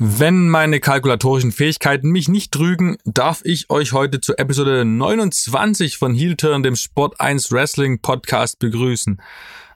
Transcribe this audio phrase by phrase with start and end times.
[0.00, 6.14] Wenn meine kalkulatorischen Fähigkeiten mich nicht trügen, darf ich euch heute zur Episode 29 von
[6.14, 9.20] Heel Turn, dem Sport 1 Wrestling Podcast begrüßen.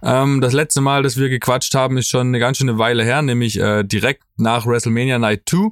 [0.01, 3.21] Ähm, das letzte Mal, dass wir gequatscht haben, ist schon eine ganz schöne Weile her,
[3.23, 5.71] nämlich äh, direkt nach WrestleMania Night 2.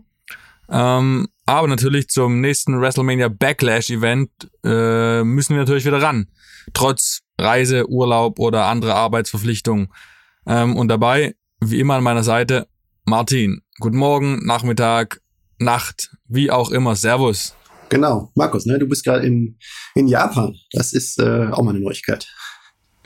[0.68, 4.30] Ähm, aber natürlich zum nächsten WrestleMania Backlash Event
[4.64, 6.26] äh, müssen wir natürlich wieder ran.
[6.72, 9.92] Trotz Reise, Urlaub oder andere Arbeitsverpflichtungen.
[10.44, 12.66] Ähm, und dabei, wie immer an meiner Seite,
[13.04, 13.62] Martin.
[13.80, 15.22] Guten Morgen, Nachmittag,
[15.58, 16.96] Nacht, wie auch immer.
[16.96, 17.54] Servus.
[17.88, 19.56] Genau, Markus, ne, du bist gerade in,
[19.94, 20.54] in Japan.
[20.72, 22.28] Das ist äh, auch mal eine Neuigkeit.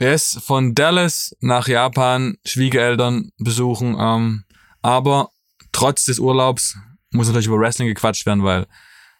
[0.01, 3.95] Yes, von Dallas nach Japan, Schwiegereltern besuchen.
[3.97, 4.43] Ähm,
[4.81, 5.29] aber
[5.71, 6.75] trotz des Urlaubs
[7.09, 8.67] muss natürlich über Wrestling gequatscht werden, weil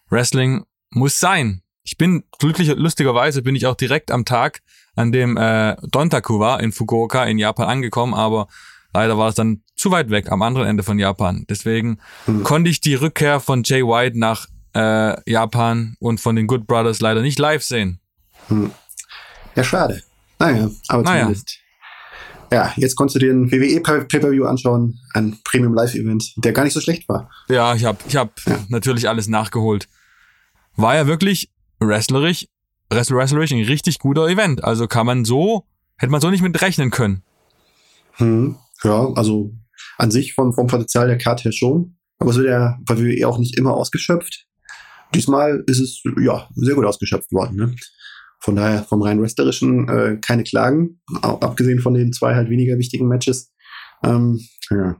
[0.10, 1.62] Wrestling muss sein.
[1.84, 4.62] Ich bin glücklich, lustigerweise bin ich auch direkt am Tag,
[4.98, 8.50] an dem äh, Dontaku war in Fukuoka in Japan angekommen, aber
[8.96, 11.46] leider war es dann zu weit weg am anderen Ende von Japan.
[11.50, 12.44] Deswegen hm.
[12.44, 17.02] konnte ich die Rückkehr von Jay White nach äh, Japan und von den Good Brothers
[17.02, 18.00] leider nicht live sehen.
[18.48, 18.72] Hm.
[19.56, 20.02] Ja, schade.
[20.40, 21.24] Naja, aber naja.
[21.24, 21.60] zumindest.
[22.52, 26.74] Ja, jetzt konntest du dir ein WWE Pay-Per-View anschauen, ein Premium Live-Event, der gar nicht
[26.74, 27.30] so schlecht war.
[27.50, 28.60] Ja, ich habe ich hab ja.
[28.70, 29.90] natürlich alles nachgeholt.
[30.78, 32.48] War ja wirklich wrestlerisch,
[32.90, 34.64] wrestlerisch ein richtig guter Event.
[34.64, 35.66] Also kann man so,
[35.98, 37.24] hätte man so nicht mit rechnen können.
[38.18, 39.52] Hm, ja, also
[39.98, 41.98] an sich vom, vom Potenzial der Karte her schon.
[42.18, 44.48] Aber es wird ja bei WWE auch nicht immer ausgeschöpft.
[45.14, 47.58] Diesmal ist es ja sehr gut ausgeschöpft worden.
[47.58, 47.76] Ne?
[48.40, 53.08] Von daher vom rein wrestlerischen äh, keine Klagen, abgesehen von den zwei halt weniger wichtigen
[53.08, 53.52] Matches.
[54.04, 55.00] Ähm, ja.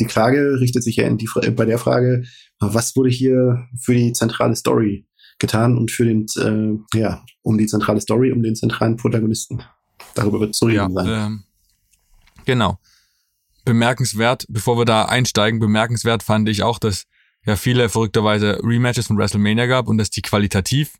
[0.00, 2.24] Die Klage richtet sich ja in die, bei der Frage,
[2.60, 5.06] was wurde hier für die zentrale Story
[5.38, 9.62] getan und für den, äh, ja, um die zentrale Story, um den zentralen Protagonisten.
[10.14, 11.08] Darüber wird zu reden ja, sein.
[11.08, 11.44] Ähm,
[12.44, 12.78] genau
[13.64, 17.04] bemerkenswert, bevor wir da einsteigen, bemerkenswert fand ich auch, dass
[17.44, 20.94] ja viele verrückterweise Rematches von WrestleMania gab und dass die qualitativ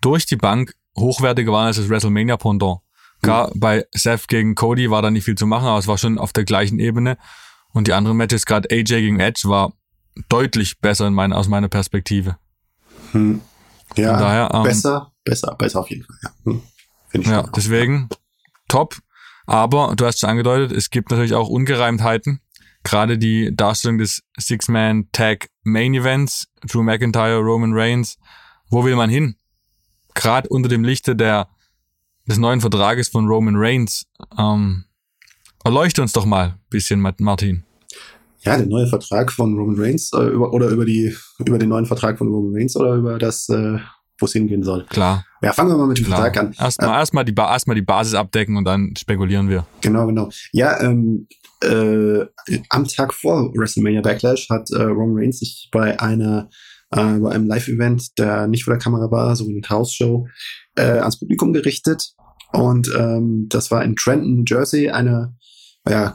[0.00, 2.80] durch die Bank hochwertiger waren als das WrestleMania Pendant.
[3.22, 3.60] Klar, mhm.
[3.60, 6.32] bei Seth gegen Cody war da nicht viel zu machen, aber es war schon auf
[6.32, 7.18] der gleichen Ebene.
[7.72, 9.72] Und die anderen Matches, gerade AJ gegen Edge, war
[10.28, 12.36] deutlich besser in mein, aus meiner Perspektive.
[13.12, 13.40] Hm.
[13.96, 16.16] Ja, daher, ähm, besser, besser, besser auf jeden Fall.
[16.22, 16.62] Ja, hm.
[17.12, 18.08] ich ja deswegen
[18.68, 18.96] top.
[19.46, 22.40] Aber du hast schon angedeutet, es gibt natürlich auch Ungereimtheiten.
[22.82, 28.16] Gerade die Darstellung des Six-Man-Tag Main Events, Drew McIntyre, Roman Reigns.
[28.70, 29.36] Wo will man hin?
[30.14, 31.48] Gerade unter dem Lichte der,
[32.26, 34.06] des neuen Vertrages von Roman Reigns.
[34.38, 34.84] Ähm,
[35.64, 37.64] erleuchte uns doch mal ein bisschen, Martin.
[38.42, 41.14] Ja, der neue Vertrag von Roman Reigns äh, über, oder über die
[41.44, 43.78] über den neuen Vertrag von Roman Reigns oder über das äh,
[44.20, 44.86] wo es hingehen soll.
[44.86, 45.24] Klar.
[45.42, 46.22] Ja, fangen wir mal mit dem Klar.
[46.22, 46.54] Vertrag an.
[46.58, 49.66] Erstmal, äh, erstmal, die, erstmal die Basis abdecken und dann spekulieren wir.
[49.80, 50.28] Genau, genau.
[50.52, 51.26] Ja, ähm,
[51.62, 52.24] äh,
[52.68, 56.48] am Tag vor WrestleMania Backlash hat äh, Roman Reigns sich bei einer
[56.90, 60.26] äh, bei einem Live-Event, der nicht vor der Kamera war, so eine House-Show,
[60.76, 62.14] äh, ans Publikum gerichtet.
[62.52, 65.36] Und ähm, das war in Trenton, Jersey, eine
[65.88, 66.12] ja,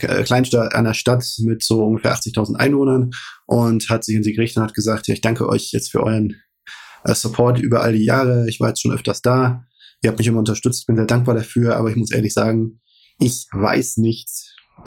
[0.00, 3.10] äh, Kleinstadt einer Stadt mit so ungefähr 80.000 Einwohnern
[3.46, 6.02] und hat sich in sie gerichtet und hat gesagt, ja, ich danke euch jetzt für
[6.02, 6.36] euren äh,
[7.04, 8.48] Support über all die Jahre.
[8.48, 9.64] Ich war jetzt schon öfters da.
[10.02, 10.80] Ihr habt mich immer unterstützt.
[10.80, 11.76] Ich bin sehr dankbar dafür.
[11.76, 12.80] Aber ich muss ehrlich sagen,
[13.18, 14.28] ich weiß nicht.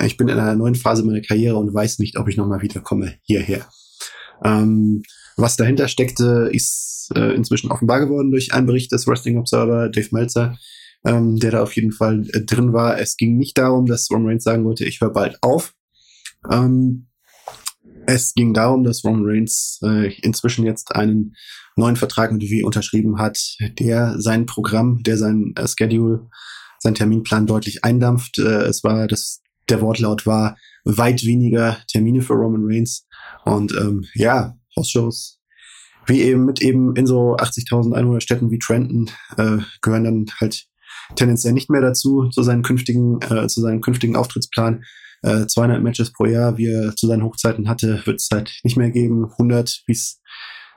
[0.04, 3.16] Ich bin in einer neuen Phase meiner Karriere und weiß nicht, ob ich nochmal wiederkomme
[3.24, 3.68] hierher.
[4.44, 5.04] Ähm,
[5.38, 10.10] was dahinter steckte, ist äh, inzwischen offenbar geworden durch einen Bericht des Wrestling Observer, Dave
[10.12, 10.58] Meltzer,
[11.06, 13.00] ähm, der da auf jeden Fall äh, drin war.
[13.00, 15.74] Es ging nicht darum, dass Roman Reigns sagen wollte, ich höre bald auf.
[16.50, 17.08] Ähm,
[18.12, 21.36] es ging darum, dass Roman Reigns äh, inzwischen jetzt einen
[21.76, 23.40] neuen Vertrag mit WWE unterschrieben hat,
[23.80, 26.28] der sein Programm, der sein äh, Schedule,
[26.80, 28.38] sein Terminplan deutlich eindampft.
[28.38, 33.08] Äh, es war, das, der Wortlaut war weit weniger Termine für Roman Reigns
[33.46, 35.42] und ähm, ja, Hausshows
[36.08, 40.66] wie eben mit eben in so 80.000 Einwohnerstädten wie Trenton äh, gehören dann halt
[41.16, 44.84] tendenziell nicht mehr dazu zu seinen künftigen äh, zu seinem künftigen Auftrittsplan.
[45.24, 48.78] Äh, 200 Matches pro Jahr, wie er zu seinen Hochzeiten hatte, wird es halt nicht
[48.78, 49.26] mehr geben.
[49.26, 50.22] 100, wie es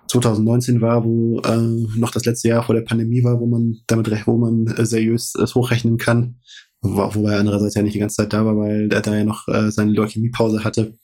[0.09, 4.11] 2019 war, wo äh, noch das letzte Jahr vor der Pandemie war, wo man damit
[4.27, 6.41] wo man äh, seriös es hochrechnen kann.
[6.83, 9.25] Wo, wobei er andererseits ja nicht die ganze Zeit da war, weil er da ja
[9.25, 10.99] noch äh, seine Leukämiepause hatte.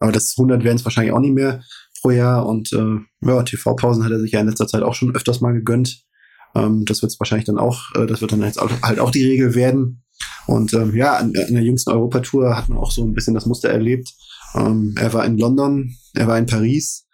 [0.00, 1.62] Aber das 100 werden es wahrscheinlich auch nicht mehr
[2.02, 2.46] pro Jahr.
[2.46, 5.52] Und äh, ja, TV-Pausen hat er sich ja in letzter Zeit auch schon öfters mal
[5.52, 6.04] gegönnt.
[6.54, 9.10] Ähm, das wird es wahrscheinlich dann auch, äh, das wird dann jetzt auch, halt auch
[9.10, 10.03] die Regel werden.
[10.46, 13.46] Und ähm, ja, an, an der jüngsten Europatour hat man auch so ein bisschen das
[13.46, 14.12] Muster erlebt.
[14.54, 17.06] Ähm, er war in London, er war in Paris,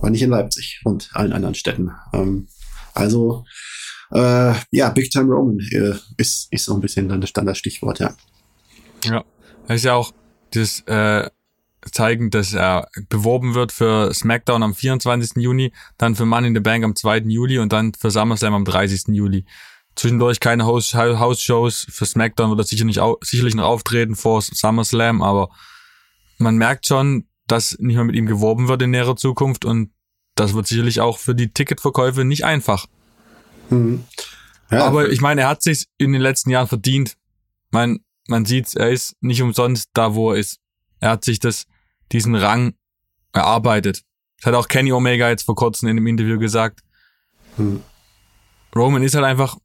[0.00, 1.90] war nicht in Leipzig und allen anderen Städten.
[2.12, 2.48] Ähm,
[2.94, 3.44] also
[4.12, 8.14] äh, ja, Big Time Roman äh, ist, ist so ein bisschen dann das Standardstichwort, ja.
[9.04, 9.24] Ja,
[9.66, 10.12] das ist ja auch
[10.52, 11.28] das äh,
[11.92, 15.36] zeigen, dass er beworben wird für SmackDown am 24.
[15.36, 17.18] Juni, dann für Money in the Bank am 2.
[17.26, 19.08] Juli und dann für SummerSlam am 30.
[19.08, 19.44] Juli.
[19.96, 21.86] Zwischendurch keine House-Shows.
[21.90, 25.50] Für SmackDown wird er sicher nicht, sicherlich noch auftreten vor SummerSlam, aber
[26.38, 29.90] man merkt schon, dass nicht mehr mit ihm geworben wird in näherer Zukunft und
[30.34, 32.86] das wird sicherlich auch für die Ticketverkäufe nicht einfach.
[33.70, 34.04] Mhm.
[34.70, 37.16] Ja, aber ich meine, er hat sich in den letzten Jahren verdient.
[37.70, 40.58] Man, man sieht, er ist nicht umsonst da, wo er ist.
[41.00, 41.66] Er hat sich das,
[42.12, 42.74] diesen Rang
[43.32, 44.02] erarbeitet.
[44.38, 46.80] Das hat auch Kenny Omega jetzt vor kurzem in einem Interview gesagt.
[47.56, 47.82] Mhm.
[48.74, 49.56] Roman ist halt einfach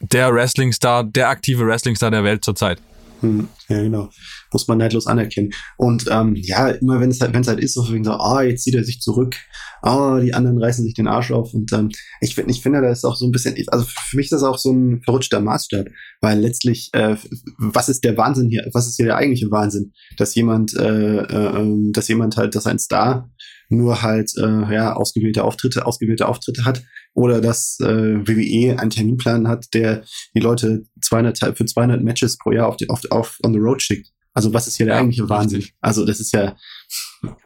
[0.00, 2.78] der Wrestling-Star, der aktive Wrestling-Star der Welt zurzeit.
[3.20, 4.10] Hm, ja, genau.
[4.52, 5.50] Muss man neidlos anerkennen.
[5.76, 8.42] Und ähm, ja, immer wenn es halt, wenn es halt ist, so wegen so, ah,
[8.42, 9.34] jetzt zieht er sich zurück,
[9.82, 11.52] ah, die anderen reißen sich den Arsch auf.
[11.52, 11.90] Und ähm,
[12.20, 14.44] ich finde, ich finde, da ist auch so ein bisschen, also für mich ist das
[14.44, 15.86] auch so ein verrutschter Maßstab,
[16.20, 17.16] weil letztlich, äh,
[17.58, 18.68] was ist der Wahnsinn hier?
[18.72, 19.92] Was ist hier der eigentliche Wahnsinn?
[20.16, 23.28] Dass jemand, äh, äh, ähm, dass jemand halt, dass ein Star
[23.68, 26.82] nur halt äh, ja ausgewählte Auftritte, ausgewählte Auftritte hat
[27.14, 27.86] oder dass äh,
[28.26, 30.04] WWE einen Terminplan hat, der
[30.34, 33.82] die Leute 200 für 200 Matches pro Jahr auf, die, auf, auf on the road
[33.82, 34.10] schickt.
[34.34, 35.64] Also was ist hier der ja, eigentliche Wahnsinn?
[35.80, 36.56] Also das ist ja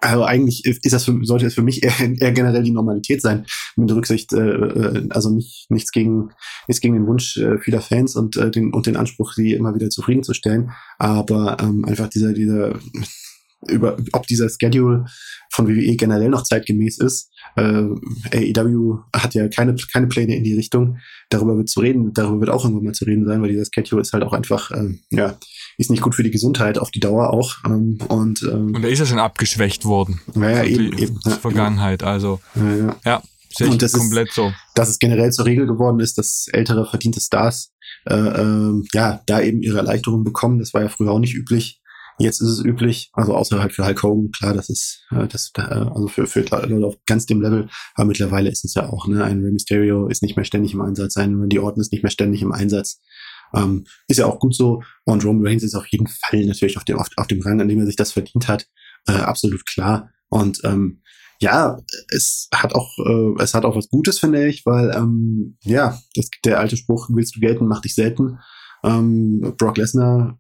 [0.01, 3.47] also eigentlich ist das für, sollte es für mich eher, eher generell die Normalität sein,
[3.77, 6.31] mit Rücksicht, äh, äh, also nicht, nichts gegen,
[6.69, 9.75] nichts gegen den Wunsch äh, vieler Fans und, äh, den, und den Anspruch, sie immer
[9.75, 12.79] wieder zufriedenzustellen, aber ähm, einfach dieser, dieser
[13.69, 15.07] über, ob dieser Schedule
[15.51, 17.31] von WWE generell noch zeitgemäß ist.
[17.57, 17.85] Äh,
[18.33, 20.99] AEW hat ja keine, keine Pläne in die Richtung.
[21.31, 24.03] Darüber wird zu reden, darüber wird auch irgendwann mal zu reden sein, weil dieser Schedule
[24.03, 25.39] ist halt auch einfach, äh, ja,
[25.79, 27.57] ist nicht gut für die Gesundheit auf die Dauer auch.
[27.67, 30.21] Ähm, und, ähm, und er ist ja schon abgeschwächt worden.
[30.35, 31.21] Ja, ja eben, eben.
[31.25, 32.41] Ja, Vergangenheit, also.
[32.55, 32.97] Ja, ja.
[33.05, 33.23] ja
[33.57, 34.53] sehe ich und das komplett ist, so.
[34.75, 37.73] Dass es generell zur Regel geworden ist, dass ältere verdiente Stars
[38.07, 40.59] äh, äh, ja da eben ihre Erleichterung bekommen.
[40.59, 41.82] Das war ja früher auch nicht üblich.
[42.19, 45.51] Jetzt ist es üblich, also außer halt für Hulk Hogan, klar, das ist, äh, das,
[45.57, 49.07] äh, also für, für Leute auf ganz dem Level, aber mittlerweile ist es ja auch,
[49.07, 52.03] ne, ein Rey Mysterio ist nicht mehr ständig im Einsatz, ein Randy Orton ist nicht
[52.03, 53.01] mehr ständig im Einsatz.
[53.55, 54.83] Ähm, ist ja auch gut so.
[55.05, 57.69] Und Roman Reigns ist auf jeden Fall natürlich auf dem, auf, auf dem Rang, an
[57.69, 58.67] dem er sich das verdient hat,
[59.07, 60.11] äh, absolut klar.
[60.29, 61.03] Und ähm,
[61.39, 65.99] ja, es hat auch, äh, es hat auch was Gutes, finde ich, weil ähm, ja,
[66.15, 68.39] das, der alte Spruch, willst du gelten, mach dich selten.
[68.85, 70.39] Ähm, Brock Lesnar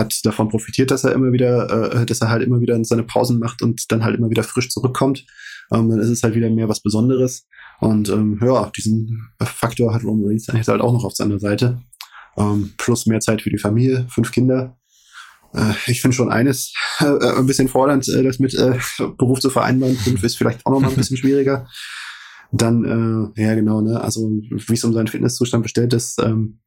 [0.00, 3.38] hat davon profitiert, dass er immer wieder, äh, dass er halt immer wieder seine Pausen
[3.38, 5.26] macht und dann halt immer wieder frisch zurückkommt.
[5.72, 7.46] Ähm, dann ist es halt wieder mehr was Besonderes.
[7.80, 11.80] Und ähm, ja, diesen Faktor hat Roman Reigns eigentlich halt auch noch auf seiner Seite.
[12.36, 14.76] Ähm, plus mehr Zeit für die Familie, fünf Kinder.
[15.54, 18.78] Äh, ich finde schon eines äh, ein bisschen fordernd, äh, das mit äh,
[19.18, 19.96] Beruf zu vereinbaren.
[19.96, 21.68] Fünf ist vielleicht auch noch mal ein bisschen schwieriger.
[22.52, 26.58] Dann, äh, ja genau, ne, also wie es um seinen Fitnesszustand bestellt ist, ähm,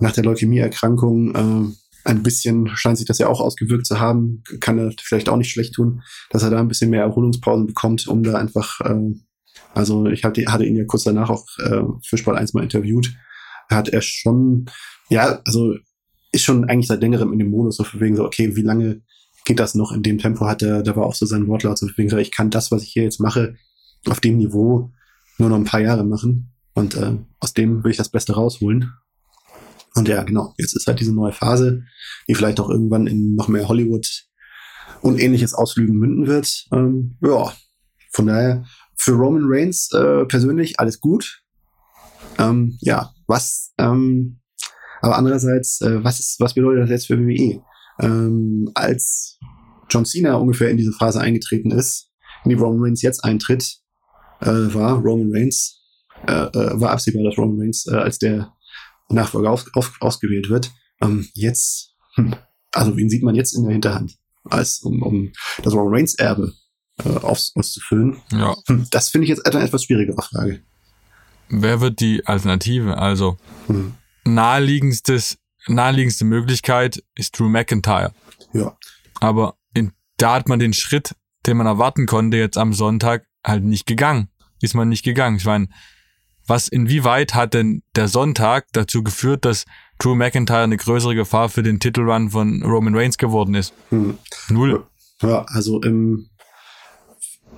[0.00, 1.72] nach der Leukämieerkrankung, äh,
[2.06, 5.50] ein bisschen scheint sich das ja auch ausgewirkt zu haben, kann er vielleicht auch nicht
[5.50, 9.14] schlecht tun, dass er da ein bisschen mehr Erholungspausen bekommt, um da einfach, äh,
[9.74, 13.12] also ich hatte, hatte ihn ja kurz danach auch äh, für Sport 1 mal interviewt,
[13.68, 14.66] hat er schon,
[15.10, 15.74] ja, also
[16.32, 19.02] ist schon eigentlich seit längerem in dem Modus, so für wegen so, okay, wie lange
[19.44, 21.88] geht das noch in dem Tempo, hat er, da war auch so sein Wortlaut, so
[21.88, 23.56] für wegen so, ich kann das, was ich hier jetzt mache,
[24.06, 24.92] auf dem Niveau
[25.38, 28.92] nur noch ein paar Jahre machen und äh, aus dem will ich das Beste rausholen
[29.96, 31.82] und ja, genau, jetzt ist halt diese neue Phase,
[32.28, 34.06] die vielleicht auch irgendwann in noch mehr Hollywood
[35.00, 36.66] und ähnliches Ausflügen münden wird.
[36.70, 37.52] Ähm, ja,
[38.12, 38.64] von daher
[38.96, 41.42] für Roman Reigns äh, persönlich alles gut.
[42.38, 44.40] Ähm, ja, was, ähm,
[45.00, 47.62] aber andererseits, äh, was ist, was bedeutet das jetzt für WWE?
[48.00, 49.38] Ähm, als
[49.88, 52.10] John Cena ungefähr in diese Phase eingetreten ist,
[52.44, 53.78] in die Roman Reigns jetzt eintritt,
[54.40, 55.82] äh, war Roman Reigns,
[56.26, 58.52] äh, äh, war absehbar, dass Roman Reigns äh, als der
[59.08, 60.72] Nachfolger auf, auf, ausgewählt wird.
[61.00, 62.34] Ähm, jetzt, hm,
[62.72, 65.32] also wen sieht man jetzt in der Hinterhand, als um, um
[65.62, 66.52] das Roman Reigns Erbe
[67.04, 68.20] äh, aus, auszufüllen?
[68.32, 68.56] Ja.
[68.66, 70.62] Hm, das finde ich jetzt eine etwas schwierigere Frage.
[71.48, 72.98] Wer wird die Alternative?
[72.98, 73.36] Also
[73.66, 73.94] hm.
[74.24, 78.12] naheliegendstes, naheliegendste Möglichkeit ist Drew McIntyre.
[78.52, 78.76] Ja.
[79.20, 81.14] Aber in, da hat man den Schritt,
[81.46, 84.28] den man erwarten konnte, jetzt am Sonntag halt nicht gegangen.
[84.60, 85.36] Ist man nicht gegangen.
[85.36, 85.68] Ich meine,
[86.46, 89.64] was inwieweit hat denn der Sonntag dazu geführt, dass
[89.98, 93.72] Drew McIntyre eine größere Gefahr für den Titelrun von Roman Reigns geworden ist?
[93.90, 94.18] Hm.
[94.48, 94.84] Null.
[95.22, 96.28] Ja, also im,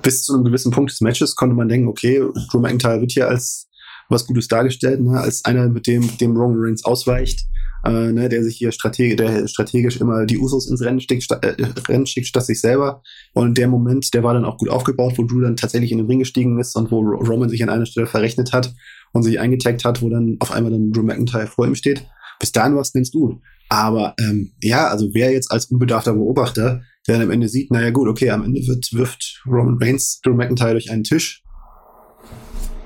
[0.02, 3.28] bis zu einem gewissen Punkt des Matches konnte man denken, okay, Drew McIntyre wird hier
[3.28, 3.68] als
[4.08, 5.20] was Gutes dargestellt, ne?
[5.20, 7.46] als einer, mit dem, dem Roman Reigns ausweicht
[7.88, 11.54] äh, ne, der sich hier strategisch, der strategisch immer die Usos ins Rennen schickt, äh,
[11.88, 13.02] Rennen schickt statt sich selber.
[13.34, 16.06] Und der Moment, der war dann auch gut aufgebaut, wo Drew dann tatsächlich in den
[16.06, 18.74] Ring gestiegen ist und wo Roman sich an einer Stelle verrechnet hat
[19.12, 22.06] und sich eingetaggt hat, wo dann auf einmal dann Drew McIntyre vor ihm steht.
[22.40, 23.40] Bis dahin war es ganz gut.
[23.68, 27.90] Aber ähm, ja, also wer jetzt als unbedarfter Beobachter, der dann am Ende sieht, naja
[27.90, 31.42] gut, okay, am Ende wird, wirft Roman Reigns Drew McIntyre durch einen Tisch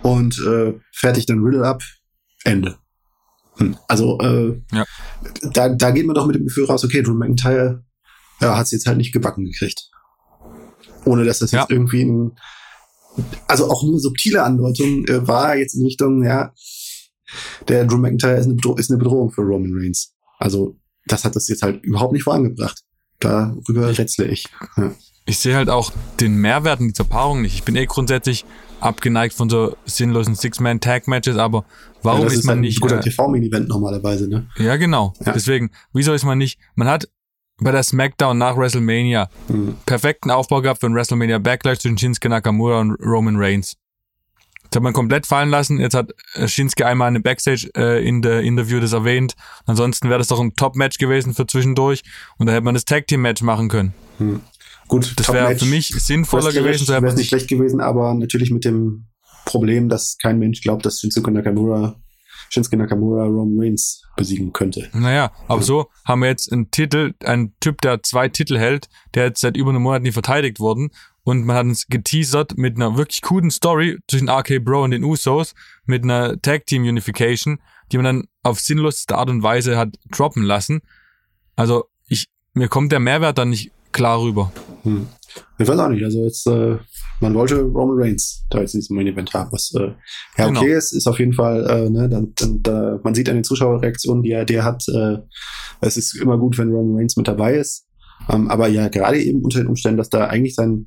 [0.02, 1.82] und äh, fertigt dann Riddle ab,
[2.44, 2.76] Ende.
[3.56, 3.76] Hm.
[3.88, 4.85] Also äh, ja.
[5.42, 7.85] da, da geht man doch mit dem Gefühl raus, okay, Drew McIntyre
[8.40, 9.88] ja, hat es jetzt halt nicht gebacken gekriegt.
[11.04, 11.61] Ohne dass das ja.
[11.61, 12.32] jetzt irgendwie ein,
[13.47, 16.52] also auch nur subtile Andeutung äh, war jetzt in Richtung, ja,
[17.68, 20.14] der Drew McIntyre ist eine, Bedro ist eine Bedrohung für Roman Reigns.
[20.38, 22.82] Also das hat das jetzt halt überhaupt nicht vorangebracht.
[23.21, 24.49] Darüber rätsle ich.
[24.76, 24.94] Ja.
[25.25, 27.54] Ich sehe halt auch den Mehrwert in dieser Paarung nicht.
[27.54, 28.44] Ich bin eh grundsätzlich
[28.82, 31.64] abgeneigt von so sinnlosen Six-Man-Tag-Matches, aber
[32.02, 32.78] warum ja, ist, ist man nicht.
[32.78, 34.46] Ein guter äh, TV-Main-Event normalerweise, ne?
[34.58, 35.14] Ja, genau.
[35.24, 35.32] Ja.
[35.32, 36.58] Deswegen, wieso ist man nicht.
[36.74, 37.08] Man hat
[37.60, 39.76] bei der SmackDown nach WrestleMania mhm.
[39.86, 43.76] perfekten Aufbau gehabt für ein WrestleMania Backlash zwischen Shinsuke Nakamura und Roman Reigns.
[44.70, 45.78] Das hat man komplett fallen lassen.
[45.78, 49.34] Jetzt hat äh, Shinsuke einmal in einem Backstage äh, in der Interview das erwähnt.
[49.66, 52.02] Ansonsten wäre das doch ein Top-Match gewesen für zwischendurch
[52.38, 53.92] und da hätte man das Tag-Team-Match machen können.
[54.18, 54.40] Hm.
[54.92, 56.87] Gut, das wäre für mich sinnvoller gewesen.
[56.87, 59.06] Wäre es nicht schlecht gewesen, aber natürlich mit dem
[59.46, 61.96] Problem, dass kein Mensch glaubt, dass Shinsuke Nakamura
[62.50, 64.90] Shinsuke Nakamura Roman Reigns besiegen könnte.
[64.92, 65.66] Naja, aber ja.
[65.66, 69.56] so haben wir jetzt einen Titel, einen Typ, der zwei Titel hält, der jetzt seit
[69.56, 70.90] über einem Monat nie verteidigt worden
[71.25, 75.04] und man hat uns geteasert mit einer wirklich coolen Story zwischen RK Bro und den
[75.04, 75.54] Usos,
[75.87, 80.42] mit einer Tag Team Unification, die man dann auf sinnloseste Art und Weise hat droppen
[80.42, 80.82] lassen.
[81.56, 84.52] Also ich, mir kommt der Mehrwert dann nicht klar rüber.
[84.82, 85.06] Hm.
[85.58, 86.02] Ich weiß auch nicht.
[86.02, 86.76] Also jetzt, äh,
[87.20, 89.92] man wollte Roman Reigns da jetzt in diesem Main Event haben, was äh,
[90.38, 90.62] ja okay genau.
[90.64, 94.22] ist, ist auf jeden Fall, äh, ne, dann, dann, da, man sieht an den Zuschauerreaktionen,
[94.22, 95.18] die er, die er hat, äh,
[95.80, 97.86] es ist immer gut, wenn Roman Reigns mit dabei ist.
[98.28, 100.86] Ähm, aber ja, gerade eben unter den Umständen, dass da eigentlich sein,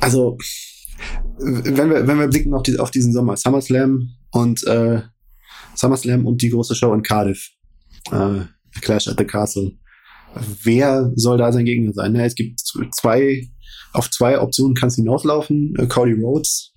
[0.00, 0.38] also
[1.38, 5.02] wenn wir, wenn wir blicken auf, die, auf diesen Sommer, SummerSlam und äh,
[5.74, 7.50] SummerSlam und die große Show in Cardiff,
[8.12, 8.42] äh,
[8.80, 9.72] Clash at the Castle.
[10.34, 12.14] Wer soll da sein Gegner sein?
[12.14, 13.48] Ja, es gibt zwei,
[13.92, 16.72] auf zwei Optionen kann es hinauslaufen, äh, Cody Rhodes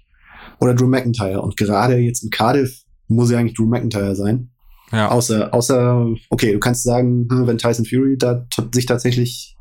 [0.60, 1.42] oder Drew McIntyre.
[1.42, 4.50] Und gerade jetzt in Cardiff muss ja eigentlich Drew McIntyre sein.
[4.92, 5.10] Ja.
[5.10, 9.56] Außer, außer, okay, du kannst sagen, hm, wenn Tyson Fury da sich tatsächlich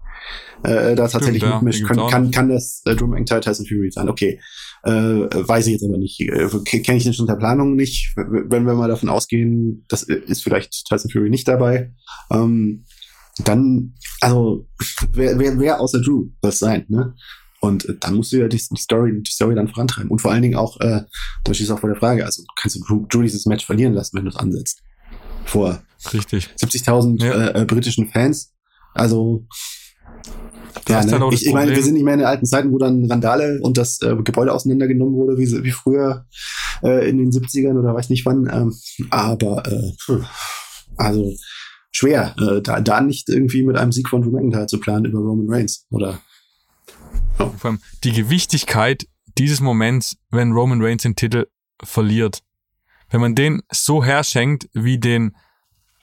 [0.63, 4.09] äh, da tatsächlich Stimmt, mitmischt, kann, kann, kann das äh, Drew McIntyre Tyson Fury sein.
[4.09, 4.39] Okay,
[4.85, 6.21] äh, weiß ich jetzt aber nicht.
[6.21, 8.15] Äh, Kenne ich den schon der Planung nicht.
[8.17, 11.93] Wenn wir mal davon ausgehen, das ist vielleicht Tyson Fury nicht dabei,
[12.31, 12.85] ähm,
[13.49, 14.67] dann, also,
[15.13, 17.15] wer, wer, wer außer Drew soll es sein, ne?
[17.61, 20.11] Und äh, dann musst du ja die, die, Story, die Story dann vorantreiben.
[20.11, 21.03] Und vor allen Dingen auch, äh,
[21.45, 24.17] da steht auch vor der Frage, also kannst du Drew, Drew dieses Match verlieren lassen,
[24.17, 24.83] wenn du es ansetzt.
[25.45, 25.81] Vor
[26.13, 26.51] Richtig.
[26.59, 27.33] 70.000 ja.
[27.33, 28.53] äh, äh, britischen Fans.
[28.95, 29.47] Also
[30.89, 31.29] ja, ne?
[31.33, 33.79] ich, ich meine, wir sind nicht mehr in den alten Zeiten, wo dann Randale und
[33.79, 36.27] das äh, Gebäude auseinandergenommen wurde, wie, wie früher
[36.83, 38.49] äh, in den 70ern oder weiß nicht wann.
[38.53, 38.75] Ähm,
[39.11, 39.93] aber äh,
[40.97, 41.33] also
[41.93, 45.21] schwer, äh, da, da nicht irgendwie mit einem Sieg von Drew McIntyre zu planen über
[45.21, 45.87] Roman Reigns.
[45.91, 46.21] Oder
[47.39, 47.51] ja.
[47.59, 49.07] Vor allem die Gewichtigkeit
[49.39, 51.47] dieses Moments, wenn Roman Reigns den Titel
[51.83, 52.43] verliert.
[53.11, 55.37] Wenn man den so herschenkt wie den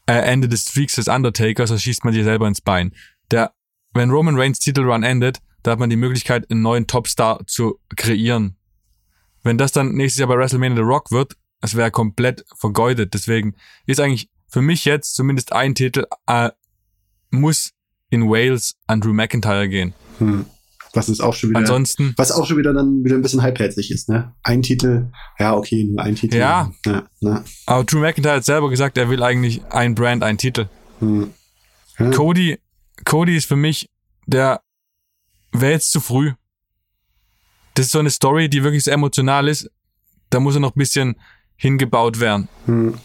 [0.06, 2.94] äh, Ende des Streaks des Undertakers, so schießt man sich selber ins Bein.
[3.32, 3.54] Der
[3.94, 8.56] wenn Roman Reigns Titelrun endet, da hat man die Möglichkeit, einen neuen Topstar zu kreieren.
[9.44, 13.14] Wenn das dann nächstes Jahr bei WrestleMania The Rock wird, das wäre komplett vergeudet.
[13.14, 13.56] Deswegen
[13.86, 16.50] ist eigentlich für mich jetzt zumindest ein Titel äh,
[17.30, 17.72] muss
[18.10, 19.94] in Wales an Drew McIntyre gehen.
[20.18, 20.46] Hm.
[20.94, 23.92] Was ist auch schon wieder, Ansonsten, was auch schon wieder dann wieder ein bisschen halbherzig
[23.92, 24.34] ist, ne?
[24.42, 26.38] Ein Titel, ja, okay, nur ein Titel.
[26.38, 26.72] Ja.
[26.84, 27.44] ja, ja.
[27.68, 30.68] Aber Drew McIntyre hat selber gesagt, er will eigentlich ein Brand, ein Titel.
[31.00, 31.32] Hm.
[32.00, 32.10] Ja.
[32.10, 32.58] Cody
[33.06, 33.90] Cody ist für mich
[34.26, 34.62] der,
[35.52, 36.34] wäre jetzt zu früh.
[37.74, 39.70] Das ist so eine Story, die wirklich so emotional ist.
[40.30, 41.16] Da muss er noch ein bisschen
[41.56, 42.48] hingebaut werden.
[42.66, 42.98] Hm.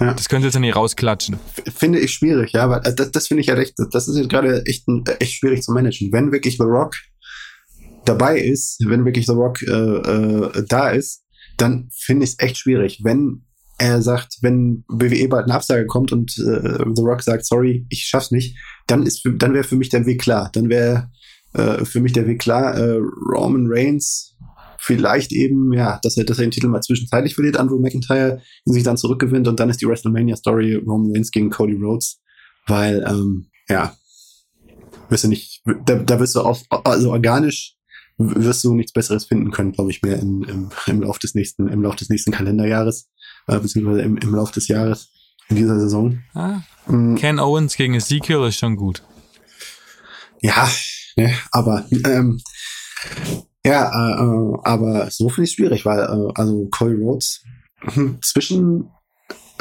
[0.00, 0.14] Ja.
[0.14, 1.38] Das könnte jetzt ja nicht rausklatschen.
[1.74, 4.28] Finde ich schwierig, ja, weil äh, das, das finde ich ja echt, das ist jetzt
[4.28, 4.86] gerade echt,
[5.18, 6.12] echt schwierig zu managen.
[6.12, 6.94] Wenn wirklich The Rock
[8.04, 11.24] dabei ist, wenn wirklich The Rock äh, äh, da ist,
[11.56, 13.00] dann finde ich es echt schwierig.
[13.02, 13.44] Wenn
[13.78, 18.04] er sagt, wenn WWE bald eine Absage kommt und äh, The Rock sagt, sorry, ich
[18.04, 20.50] schaff's nicht, dann ist für, dann wäre für mich der Weg klar.
[20.52, 21.10] Dann wäre
[21.52, 22.98] äh, für mich der Weg klar, äh,
[23.32, 24.36] Roman Reigns
[24.78, 28.72] vielleicht eben, ja, dass er, dass er den Titel mal zwischenzeitlich verliert, Andrew McIntyre, ihn
[28.72, 32.20] sich dann zurückgewinnt und dann ist die WrestleMania-Story Roman Reigns gegen Cody Rhodes,
[32.66, 33.94] weil, ähm, ja,
[35.08, 37.74] wirst du nicht, da, da wirst du auch, also organisch
[38.18, 41.68] wirst du nichts Besseres finden können, glaube ich, mehr im, im, im Lauf des nächsten,
[41.68, 43.08] im Lauf des nächsten Kalenderjahres
[43.48, 45.08] äh, beziehungsweise im, im Laufe des Jahres
[45.48, 46.22] in dieser Saison.
[46.34, 47.16] Ah, mhm.
[47.16, 49.02] Ken Owens gegen Ezekiel ist schon gut.
[50.40, 50.68] Ja,
[51.16, 52.40] ne, aber ähm,
[53.68, 57.44] ja, äh, äh aber so finde ich es schwierig, weil äh, also Cody Rhodes
[57.80, 58.90] hm, zwischen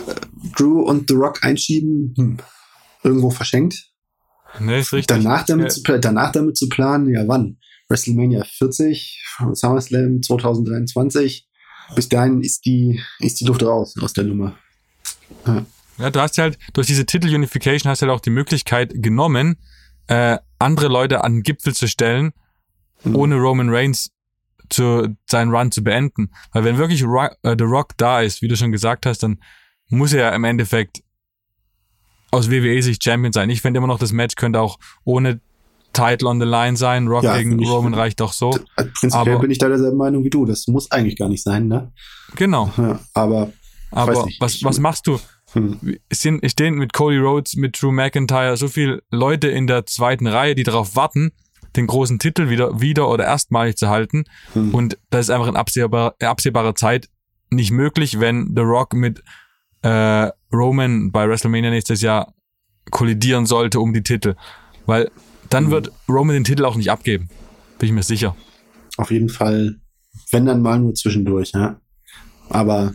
[0.08, 0.14] äh,
[0.56, 2.38] Drew und The Rock einschieben, hm,
[3.04, 3.92] irgendwo verschenkt.
[4.60, 5.08] Nee, ist richtig.
[5.08, 7.58] Danach damit, zu, danach damit zu planen, ja wann?
[7.90, 9.24] WrestleMania 40,
[9.54, 11.48] SummerSlam 2023.
[11.96, 14.58] Bis dahin ist die, ist die Luft raus aus der Nummer.
[15.46, 15.66] Ja.
[15.98, 19.58] ja, du hast halt durch diese Titel-Unification hast du halt auch die Möglichkeit genommen,
[20.08, 22.34] äh, andere Leute an den Gipfel zu stellen,
[23.04, 23.16] mhm.
[23.16, 24.12] ohne Roman Reigns
[24.70, 26.32] zu, seinen Run zu beenden.
[26.52, 29.40] Weil wenn wirklich Rock, äh, The Rock da ist, wie du schon gesagt hast, dann
[29.90, 31.04] muss er ja im Endeffekt
[32.32, 33.50] aus WWE-Sicht Champion sein.
[33.50, 35.40] Ich finde immer noch, das Match könnte auch ohne
[35.94, 37.08] Title on the line sein.
[37.08, 38.52] Rock ja, gegen Roman reicht doch so.
[38.76, 40.46] Prinzipiell aber, bin ich da derselben Meinung wie du.
[40.46, 41.92] Das muss eigentlich gar nicht sein, ne?
[42.36, 42.72] Genau.
[42.78, 43.54] Ja, aber
[43.92, 45.20] aber was, was machst du?
[45.54, 45.98] Hm.
[46.12, 50.56] Sind, stehen mit Cody Rhodes, mit Drew McIntyre so viele Leute in der zweiten Reihe,
[50.56, 51.32] die darauf warten,
[51.78, 54.26] den großen Titel wieder, wieder oder erstmalig zu halten.
[54.54, 54.74] Hm.
[54.74, 57.10] Und das ist einfach in absehbar, absehbarer Zeit
[57.50, 59.24] nicht möglich, wenn The Rock mit
[59.84, 62.34] äh, Roman bei WrestleMania nächstes Jahr
[62.92, 64.36] kollidieren sollte um die Titel.
[64.86, 65.12] Weil
[65.50, 65.72] dann hm.
[65.72, 67.30] wird Roman den Titel auch nicht abgeben.
[67.80, 68.36] Bin ich mir sicher.
[68.98, 69.76] Auf jeden Fall,
[70.32, 71.80] wenn dann mal nur zwischendurch, ja.
[72.50, 72.94] Aber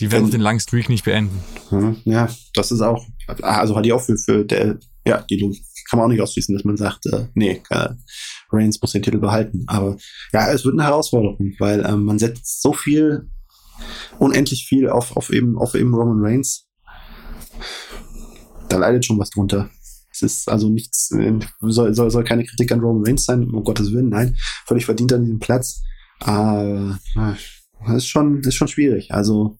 [0.00, 1.38] die werden den langen Streak nicht beenden.
[2.04, 3.06] Ja, das ist auch,
[3.42, 5.36] also hat die auch für, für der, ja, die
[5.90, 7.88] kann man auch nicht ausschließen, dass man sagt, äh, nee, äh,
[8.52, 9.64] Reigns muss den Titel behalten.
[9.66, 9.96] Aber
[10.32, 13.28] ja, es wird eine Herausforderung, weil ähm, man setzt so viel,
[14.18, 16.68] unendlich viel auf, auf eben, auf eben Roman Reigns.
[18.68, 19.68] Da leidet schon was drunter.
[20.12, 23.64] Es ist also nichts, äh, soll, soll, soll keine Kritik an Roman Reigns sein, um
[23.64, 25.82] Gottes Willen, nein, völlig verdient an diesem Platz.
[26.20, 26.92] Äh,
[27.86, 29.12] das ist schon, das ist schon schwierig.
[29.12, 29.58] Also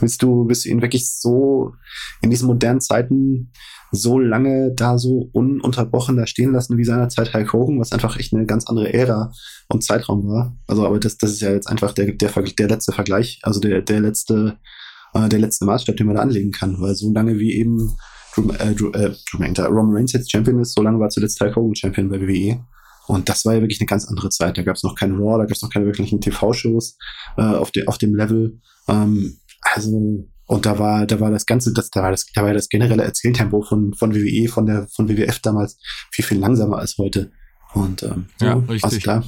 [0.00, 1.72] Willst du, willst du ihn wirklich so
[2.20, 3.52] in diesen modernen Zeiten
[3.92, 8.34] so lange da so ununterbrochen da stehen lassen wie seinerzeit Hulk Hogan, was einfach echt
[8.34, 9.32] eine ganz andere Ära
[9.68, 10.56] und Zeitraum war.
[10.66, 13.82] Also, aber das, das ist ja jetzt einfach der, der, der letzte Vergleich, also der,
[13.82, 14.58] der letzte,
[15.14, 17.96] äh, der letzte Maßstab, den man da anlegen kann, weil so lange wie eben
[18.34, 21.56] Drew, äh, Drew, äh, Drew Roman Reigns jetzt Champion ist, so lange war zuletzt Hulk
[21.56, 22.60] Hogan Champion bei WWE.
[23.06, 24.58] Und das war ja wirklich eine ganz andere Zeit.
[24.58, 26.98] Da gab es noch keinen Raw, da gab es noch keine wirklichen TV-Shows
[27.36, 28.58] äh, auf, de, auf dem Level.
[28.88, 32.54] Ähm, also, und da war, da war das ganze, das, da war das, da war
[32.54, 35.78] das generelle Erzähltempo von, von WWE, von der, von WWF damals
[36.12, 37.32] viel, viel langsamer als heute.
[37.74, 38.84] Und ähm, so, ja, richtig.
[38.84, 39.24] Also da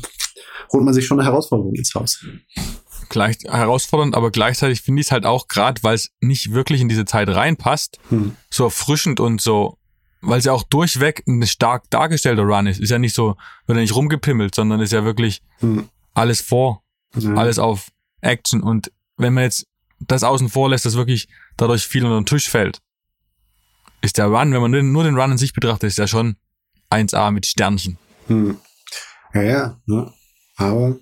[0.72, 2.24] holt man sich schon eine Herausforderung ins Haus.
[3.08, 6.88] Gleich herausfordernd, aber gleichzeitig finde ich es halt auch gerade, weil es nicht wirklich in
[6.88, 8.36] diese Zeit reinpasst, hm.
[8.50, 9.78] so erfrischend und so,
[10.20, 12.80] weil es ja auch durchweg ein stark dargestellter Run ist.
[12.80, 15.88] Ist ja nicht so, wird ja nicht rumgepimmelt, sondern ist ja wirklich hm.
[16.14, 16.84] alles vor,
[17.16, 17.34] ja.
[17.34, 17.88] alles auf
[18.20, 18.62] Action.
[18.62, 19.66] Und wenn man jetzt
[20.00, 22.80] das außen vor lässt, dass wirklich dadurch viel unter den Tisch fällt,
[24.00, 26.36] ist der Run, wenn man nur den Run in sich betrachtet, ist ja schon
[26.90, 27.98] 1A mit Sternchen.
[28.28, 28.58] Hm.
[29.34, 30.12] Ja, ja, ne?
[30.56, 30.96] aber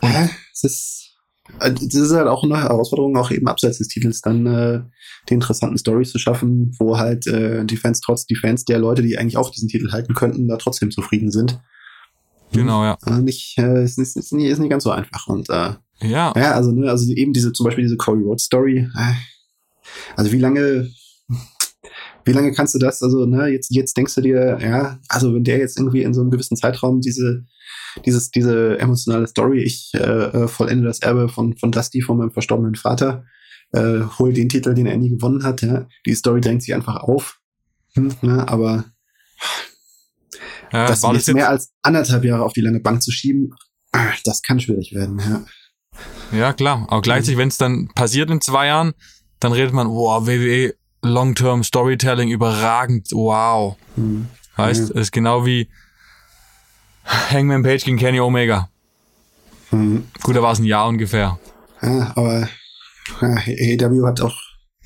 [0.00, 1.16] äh, es ist,
[1.60, 4.82] äh, es ist halt auch eine Herausforderung, auch eben abseits des Titels dann äh,
[5.28, 9.02] die interessanten Stories zu schaffen, wo halt äh, die Fans trotz die Fans der Leute,
[9.02, 11.60] die eigentlich auch diesen Titel halten könnten, da trotzdem zufrieden sind.
[12.52, 12.98] Genau, ja.
[13.06, 16.32] Äh, nicht, äh, ist, ist, ist, nie, ist nicht ganz so einfach und äh, ja.
[16.36, 18.88] Ja, also, ne, also eben diese, zum Beispiel diese Corey Road Story.
[18.96, 19.12] Äh,
[20.16, 20.90] also wie lange,
[22.24, 25.44] wie lange kannst du das, also, ne, jetzt, jetzt denkst du dir, ja, also wenn
[25.44, 27.44] der jetzt irgendwie in so einem gewissen Zeitraum diese,
[28.04, 32.30] dieses, diese emotionale Story, ich äh, äh, vollende das Erbe von, von Dusty, von meinem
[32.30, 33.24] verstorbenen Vater,
[33.72, 35.86] äh, hol den Titel, den er nie gewonnen hat, ja.
[36.06, 37.40] Die Story drängt sich einfach auf.
[37.94, 38.84] Hm, ne, aber
[40.72, 43.54] ja, das jetzt mehr als anderthalb Jahre auf die lange Bank zu schieben,
[43.92, 45.44] ah, das kann schwierig werden, ja.
[46.32, 46.86] Ja, klar.
[46.88, 48.94] Aber gleichzeitig, wenn es dann passiert in zwei Jahren,
[49.40, 53.76] dann redet man, wow, WWE Long-Term Storytelling überragend, wow.
[53.96, 54.28] Mhm.
[54.56, 55.00] Heißt, mhm.
[55.00, 55.68] ist genau wie
[57.04, 58.68] Hangman Page gegen Kenny Omega.
[59.70, 60.04] Mhm.
[60.22, 61.38] Gut, da war es ein Jahr ungefähr.
[61.82, 62.48] Ja, aber
[63.20, 64.36] ja, AEW hat auch,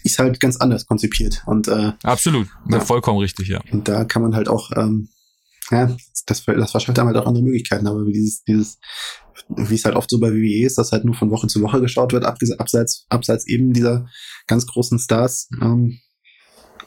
[0.02, 1.42] ist halt ganz anders konzipiert.
[1.46, 2.80] Und, äh, Absolut, ja.
[2.80, 3.60] vollkommen richtig, ja.
[3.72, 5.08] Und da kann man halt auch, ähm,
[5.70, 8.78] ja, das, das verschafft einem halt auch andere Möglichkeiten, aber dieses, dieses
[9.48, 11.80] wie es halt oft so bei WWE ist, dass halt nur von Woche zu Woche
[11.80, 14.06] geschaut wird, abseits, abseits eben dieser
[14.46, 15.98] ganz großen Stars, ähm,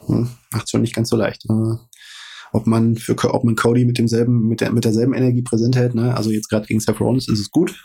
[0.05, 1.45] hm, macht schon nicht ganz so leicht.
[1.49, 1.75] Äh,
[2.53, 5.95] ob man für ob man Cody mit demselben, mit der mit derselben Energie präsent hält,
[5.95, 6.15] ne?
[6.15, 7.75] Also jetzt gerade gegen Seth Rollins ist es gut.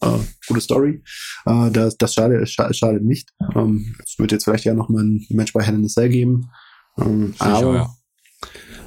[0.00, 1.02] Äh, gute Story.
[1.46, 3.30] Äh, das, das schadet, schadet nicht.
[3.54, 6.50] Ähm, es wird jetzt vielleicht ja noch mal ein Match bei a Cell geben.
[6.98, 7.88] Ähm, Sicher, aber, ja.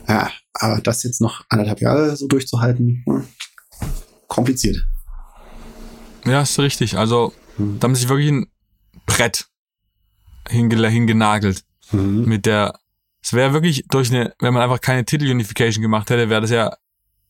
[0.08, 0.32] ja.
[0.54, 3.23] aber das jetzt noch anderthalb Jahre so durchzuhalten, hm,
[4.28, 4.86] kompliziert.
[6.29, 6.97] Ja, ist richtig.
[6.97, 7.79] Also, mhm.
[7.79, 8.47] da haben sie sich wirklich ein
[9.05, 9.47] Brett
[10.47, 11.63] hingenagelt.
[11.91, 12.25] Mhm.
[12.25, 12.73] Mit der,
[13.21, 16.73] es wäre wirklich durch eine, wenn man einfach keine Titel-Unification gemacht hätte, wäre das ja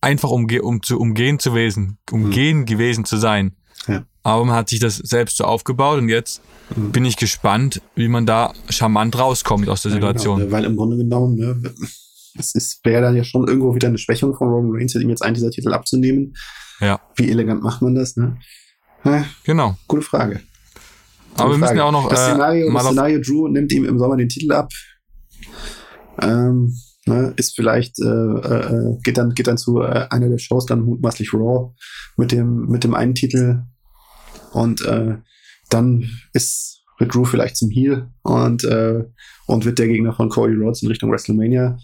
[0.02, 2.66] einfach umge um zu umgehen zu wesen, umgehen mhm.
[2.66, 3.56] gewesen zu sein.
[3.88, 4.04] Ja.
[4.24, 6.42] aber man hat sich das selbst so aufgebaut und jetzt
[6.76, 6.92] mhm.
[6.92, 10.40] bin ich gespannt, wie man da charmant rauskommt aus der Situation.
[10.40, 11.74] Ja, genau, weil im Grunde genommen, ne,
[12.38, 15.24] es ist, wäre dann ja schon irgendwo wieder eine Schwächung von Roman Reigns, ihm jetzt
[15.24, 16.36] einen dieser Titel abzunehmen.
[16.82, 17.00] Ja.
[17.16, 18.38] Wie elegant macht man das, ne?
[19.04, 19.78] Ja, genau.
[19.88, 20.42] Gute Frage.
[21.32, 22.10] Gute aber wir müssen ja auch noch.
[22.10, 24.72] Das Szenario, äh, das Szenario Drew nimmt ihm im Sommer den Titel ab.
[26.22, 30.66] Ähm, ne, ist vielleicht, äh, äh, geht dann, geht dann zu äh, einer der Shows
[30.66, 31.74] dann mutmaßlich Raw
[32.18, 33.64] mit dem, mit dem einen Titel.
[34.52, 35.18] Und äh,
[35.70, 39.04] dann ist wird Drew vielleicht zum Heel und, äh,
[39.48, 41.78] und wird der Gegner von Cody Rhodes in Richtung WrestleMania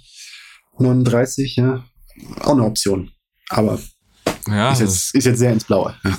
[0.77, 1.83] 39, ja.
[2.41, 3.11] Auch eine Option.
[3.49, 3.79] Aber
[4.47, 5.95] ja, ist, jetzt, ist jetzt sehr ins Blaue.
[6.03, 6.17] Ja.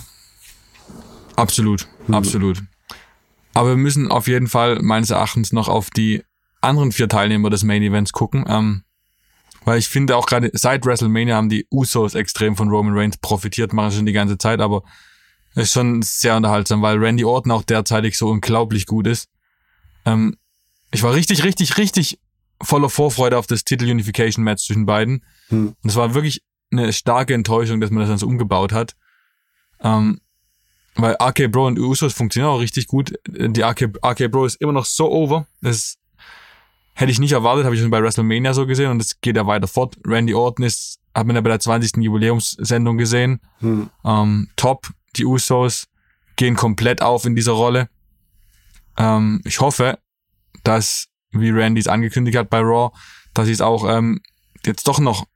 [1.37, 2.15] Absolut, mhm.
[2.15, 2.63] absolut.
[3.55, 6.23] Aber wir müssen auf jeden Fall meines Erachtens noch auf die
[6.61, 8.45] anderen vier Teilnehmer des Main Events gucken.
[8.49, 8.83] Ähm,
[9.65, 13.73] weil ich finde auch gerade seit WrestleMania haben die Usos extrem von Roman Reigns profitiert,
[13.73, 14.83] machen schon die ganze Zeit, aber
[15.55, 19.29] es ist schon sehr unterhaltsam, weil Randy Orton auch derzeitig so unglaublich gut ist.
[20.05, 20.37] Ähm,
[20.93, 22.21] ich war richtig, richtig, richtig
[22.63, 25.25] voller Vorfreude auf das Titel Unification Match zwischen beiden.
[25.49, 25.75] Hm.
[25.83, 28.95] Und es war wirklich eine starke Enttäuschung, dass man das dann so umgebaut hat.
[29.81, 30.21] Ähm,
[30.97, 33.13] weil RK Bro und Usos funktionieren auch richtig gut.
[33.29, 35.47] Die RK, RK Bro ist immer noch so over.
[35.61, 35.99] Das
[36.99, 39.47] Hätte ich nicht erwartet, habe ich schon bei WrestleMania so gesehen und es geht ja
[39.47, 39.99] weiter fort.
[40.07, 41.99] Randy Orton ist, hat man ja bei der 20.
[41.99, 43.43] Jubiläumssendung gesehen.
[43.59, 43.91] Hm.
[44.03, 45.89] Ähm, top, die Usos
[46.37, 47.91] gehen komplett auf in dieser Rolle.
[48.97, 49.99] Ähm, ich hoffe,
[50.65, 52.97] dass, wie Randy es angekündigt hat bei Raw,
[53.35, 54.23] dass sie es auch ähm,
[54.65, 55.27] jetzt doch noch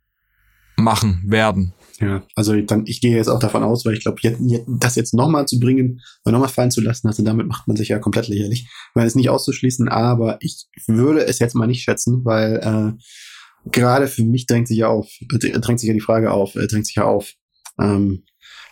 [0.76, 1.74] machen werden.
[2.00, 4.20] Ja, also dann, ich gehe jetzt auch davon aus, weil ich glaube,
[4.66, 7.88] das jetzt nochmal zu bringen und nochmal fallen zu lassen, also damit macht man sich
[7.88, 8.70] ja komplett lächerlich.
[8.94, 14.08] Weil es nicht auszuschließen, aber ich würde es jetzt mal nicht schätzen, weil äh, gerade
[14.08, 16.96] für mich drängt sich ja auf, drängt sich ja die Frage auf, äh, drängt sich
[16.96, 17.34] ja auf,
[17.78, 18.24] ähm,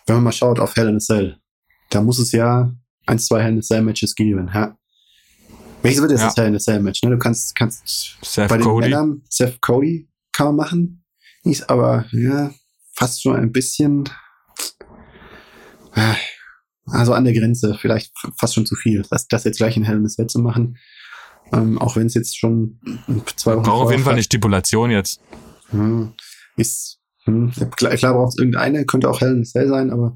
[0.07, 1.37] wenn man mal schaut auf Hell in a Cell,
[1.91, 2.73] da muss es ja
[3.05, 4.49] ein, zwei Hell in a Cell Matches geben.
[4.51, 4.75] Ja?
[5.83, 6.27] Welches wird jetzt ja.
[6.27, 7.03] das Hell in a Cell Match?
[7.03, 7.11] Ne?
[7.11, 8.89] Du kannst, kannst Seth bei den Cody.
[8.89, 11.05] Männern Seth Cody kann man machen.
[11.43, 12.51] Ist aber, ja,
[12.99, 14.09] fast schon ein bisschen,
[15.95, 16.15] äh,
[16.85, 19.97] also an der Grenze, vielleicht fast schon zu viel, das, das jetzt gleich in Hell
[19.97, 20.77] in a Cell zu machen.
[21.53, 22.79] Ähm, auch wenn es jetzt schon
[23.37, 25.21] zwei Wochen Braucht auf jeden Fall eine Stipulation jetzt.
[25.69, 26.13] Hm,
[26.57, 30.15] ist, hm, klar, klar braucht es irgendeine, könnte auch Hell in a Cell sein, aber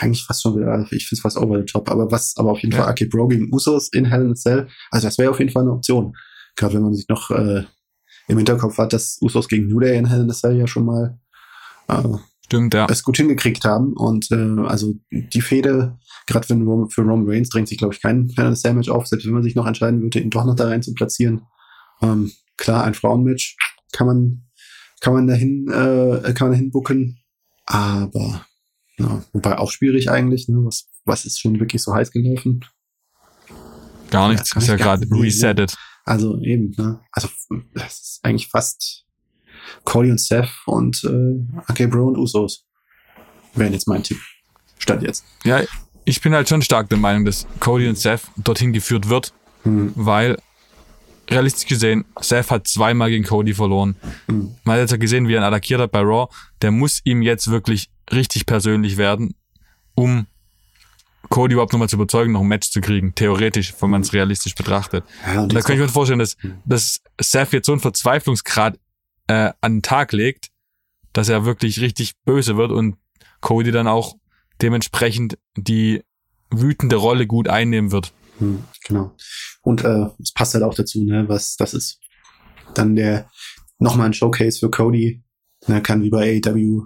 [0.00, 1.90] eigentlich fast schon wieder, ich finde es fast over the top.
[1.90, 2.78] Aber was, aber auf jeden ja.
[2.78, 5.52] Fall Arcade Bro gegen Usos in Hell in a Cell, also das wäre auf jeden
[5.52, 6.16] Fall eine Option.
[6.56, 7.64] Gerade wenn man sich noch äh,
[8.28, 10.86] im Hinterkopf hat, dass Usos gegen New Day in Hell in a Cell ja schon
[10.86, 11.18] mal
[11.88, 12.86] äh, Stimmt, ja.
[12.90, 13.94] es gut hingekriegt haben.
[13.94, 18.28] Und äh, also die Fehde, gerade wenn für Roman Reigns drängt sich, glaube ich, kein
[18.28, 20.82] Final Sandwich auf, selbst wenn man sich noch entscheiden würde, ihn doch noch da rein
[20.82, 21.42] zu platzieren.
[22.02, 23.56] Ähm, klar, ein Frauenmatch
[23.92, 24.44] kann man,
[25.00, 27.18] kann man dahin, äh, kann man dahin bucken.
[27.66, 28.44] Aber
[28.98, 30.58] ja, wobei auch schwierig eigentlich, ne?
[30.64, 32.64] Was, was ist schon wirklich so heiß gelaufen?
[34.10, 35.74] Gar nichts, ja, ist ja gerade resettet.
[36.04, 37.00] Also eben, ne?
[37.10, 37.28] Also
[37.72, 39.03] das ist eigentlich fast
[39.84, 42.64] Cody und Seth und äh, AK Bro und Usos
[43.54, 44.18] wären jetzt mein Tipp.
[44.78, 45.24] Stand jetzt.
[45.44, 45.60] Ja,
[46.04, 49.92] ich bin halt schon stark der Meinung, dass Cody und Seth dorthin geführt wird, hm.
[49.94, 50.38] weil
[51.30, 53.96] realistisch gesehen, Seth hat zweimal gegen Cody verloren.
[54.26, 54.54] Hm.
[54.64, 56.32] Man hat jetzt ja gesehen, wie er ihn attackiert hat bei Raw.
[56.60, 59.34] Der muss ihm jetzt wirklich richtig persönlich werden,
[59.94, 60.26] um
[61.30, 63.14] Cody überhaupt nochmal zu überzeugen, noch ein Match zu kriegen.
[63.14, 65.04] Theoretisch, wenn man es realistisch betrachtet.
[65.26, 66.58] Ja, da kann ich mir vorstellen, dass, hm.
[66.66, 68.78] dass Seth jetzt so einen Verzweiflungsgrad
[69.28, 70.50] äh, an den Tag legt,
[71.12, 72.96] dass er wirklich richtig böse wird und
[73.40, 74.16] Cody dann auch
[74.60, 76.02] dementsprechend die
[76.50, 78.12] wütende Rolle gut einnehmen wird.
[78.38, 79.14] Hm, genau.
[79.62, 82.00] Und äh, es passt halt auch dazu, ne, was das ist
[82.74, 83.30] dann der
[83.78, 85.22] nochmal ein Showcase für Cody.
[85.66, 86.82] Er kann wie bei AEW,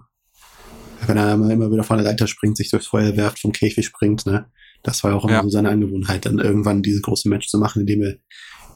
[1.06, 4.26] wenn er immer wieder von der Leiter springt, sich durchs Feuer werft, vom Käfig springt,
[4.26, 4.50] ne?
[4.84, 5.42] Das war auch immer ja.
[5.42, 8.14] so seine Angewohnheit, dann irgendwann dieses große Match zu machen, indem er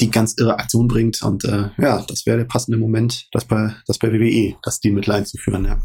[0.01, 1.23] die ganz irre Aktion bringt.
[1.23, 4.95] Und äh, ja, das wäre der passende Moment, das bei, das bei WWE, das Deal
[4.95, 5.81] mit einzuführen, ja.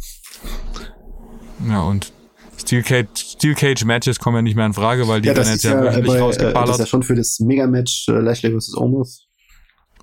[1.67, 2.12] Ja, und
[2.58, 5.52] Steel Cage, Steel Cage Matches kommen ja nicht mehr in Frage, weil die ja, werden
[5.52, 6.56] jetzt ja, ja bei, rausgeballert.
[6.56, 8.76] Äh, das ist ja schon für das Mega-Match äh, Lashley vs.
[8.78, 9.28] Omos.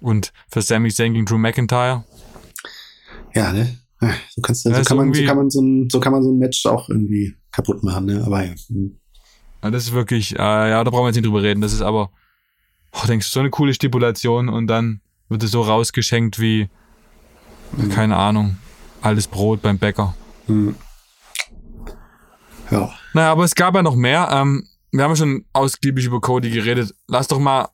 [0.01, 2.05] Und für Sami Zayn gegen Drew McIntyre.
[3.35, 3.79] Ja, ne?
[4.35, 6.31] So, kannst du, so, kann man, so, kann man so, ein, so kann man so
[6.31, 8.23] ein Match auch irgendwie kaputt machen, ne?
[8.25, 8.55] Aber ja.
[8.69, 8.99] Hm.
[9.63, 11.61] ja das ist wirklich, äh, ja, da brauchen wir jetzt nicht drüber reden.
[11.61, 12.11] Das ist aber
[12.95, 16.69] oh, denkst du, so eine coole Stipulation und dann wird es so rausgeschenkt wie,
[17.73, 17.91] mhm.
[17.91, 18.57] keine Ahnung,
[19.01, 20.15] altes Brot beim Bäcker.
[20.47, 20.77] Mhm.
[22.71, 22.93] Ja.
[23.13, 24.29] Naja, aber es gab ja noch mehr.
[24.33, 26.95] Ähm, wir haben ja schon ausgiebig über Cody geredet.
[27.07, 27.69] Lass doch mal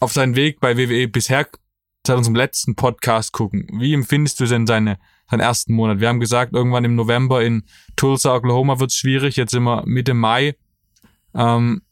[0.00, 1.46] auf seinen Weg bei WWE bisher
[2.06, 3.68] seit unserem letzten Podcast gucken.
[3.78, 4.98] Wie empfindest du denn seine,
[5.30, 6.00] seinen ersten Monat?
[6.00, 7.64] Wir haben gesagt, irgendwann im November in
[7.96, 9.36] Tulsa, Oklahoma wird es schwierig.
[9.36, 10.56] Jetzt sind wir Mitte Mai.
[11.34, 11.82] ähm,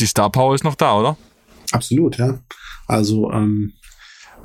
[0.00, 1.16] die Star Power ist noch da, oder?
[1.72, 2.38] Absolut, ja.
[2.86, 3.72] Also ähm,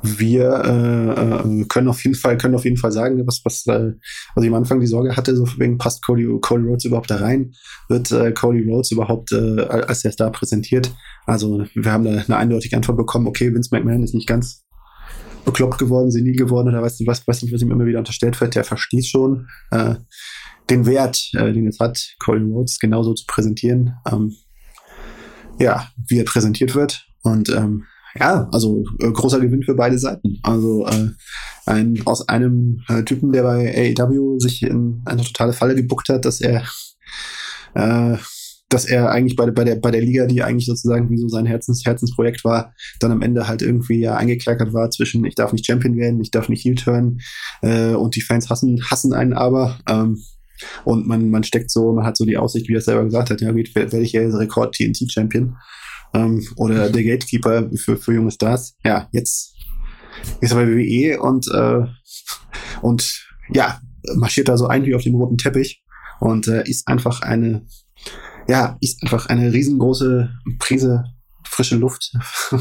[0.02, 3.92] wir äh, äh, können auf jeden Fall können auf jeden Fall sagen, was was äh,
[4.34, 7.16] was ich am Anfang die Sorge hatte, so wegen passt Cody, Cody Rhodes überhaupt da
[7.16, 7.52] rein,
[7.88, 10.92] wird äh, Cody Rhodes überhaupt äh, als der Star präsentiert.
[11.24, 13.26] Also wir haben da eine eindeutige Antwort bekommen.
[13.26, 14.64] Okay, Vince McMahon ist nicht ganz
[15.44, 18.54] bekloppt geworden, senil geworden oder weiß was, weiß nicht, was ihm immer wieder unterstellt wird.
[18.54, 19.94] Der versteht schon äh,
[20.68, 23.94] den Wert, äh, den es hat, Cody Rhodes genauso zu präsentieren.
[24.10, 24.34] Ähm,
[25.58, 27.84] ja, wie er präsentiert wird und ähm,
[28.18, 30.38] ja, also äh, großer Gewinn für beide Seiten.
[30.42, 31.10] Also äh,
[31.66, 36.24] ein, aus einem äh, Typen, der bei AEW sich in eine totale Falle gebuckt hat,
[36.24, 36.64] dass er
[37.74, 38.16] äh,
[38.68, 41.46] dass er eigentlich bei, bei, der, bei der Liga, die eigentlich sozusagen wie so sein
[41.46, 45.66] Herzens, Herzensprojekt war, dann am Ende halt irgendwie ja eingeklackert war zwischen ich darf nicht
[45.66, 47.20] Champion werden, ich darf nicht Heel turn
[47.62, 49.78] äh, und die Fans hassen, hassen einen aber.
[49.88, 50.18] Ähm,
[50.84, 53.40] und man, man steckt so, man hat so die Aussicht, wie er selber gesagt hat,
[53.40, 55.56] ja, werde ich ja Rekord-TNT-Champion
[56.14, 58.76] ähm, oder der Gatekeeper für, für junge Stars.
[58.84, 59.54] Ja, jetzt
[60.40, 61.86] ist er bei WWE und, äh,
[62.82, 63.80] und ja,
[64.16, 65.82] marschiert da so ein wie auf dem roten Teppich
[66.20, 67.66] und äh, ist einfach eine,
[68.48, 71.04] ja, ist einfach eine riesengroße Prise
[71.48, 72.12] frische Luft,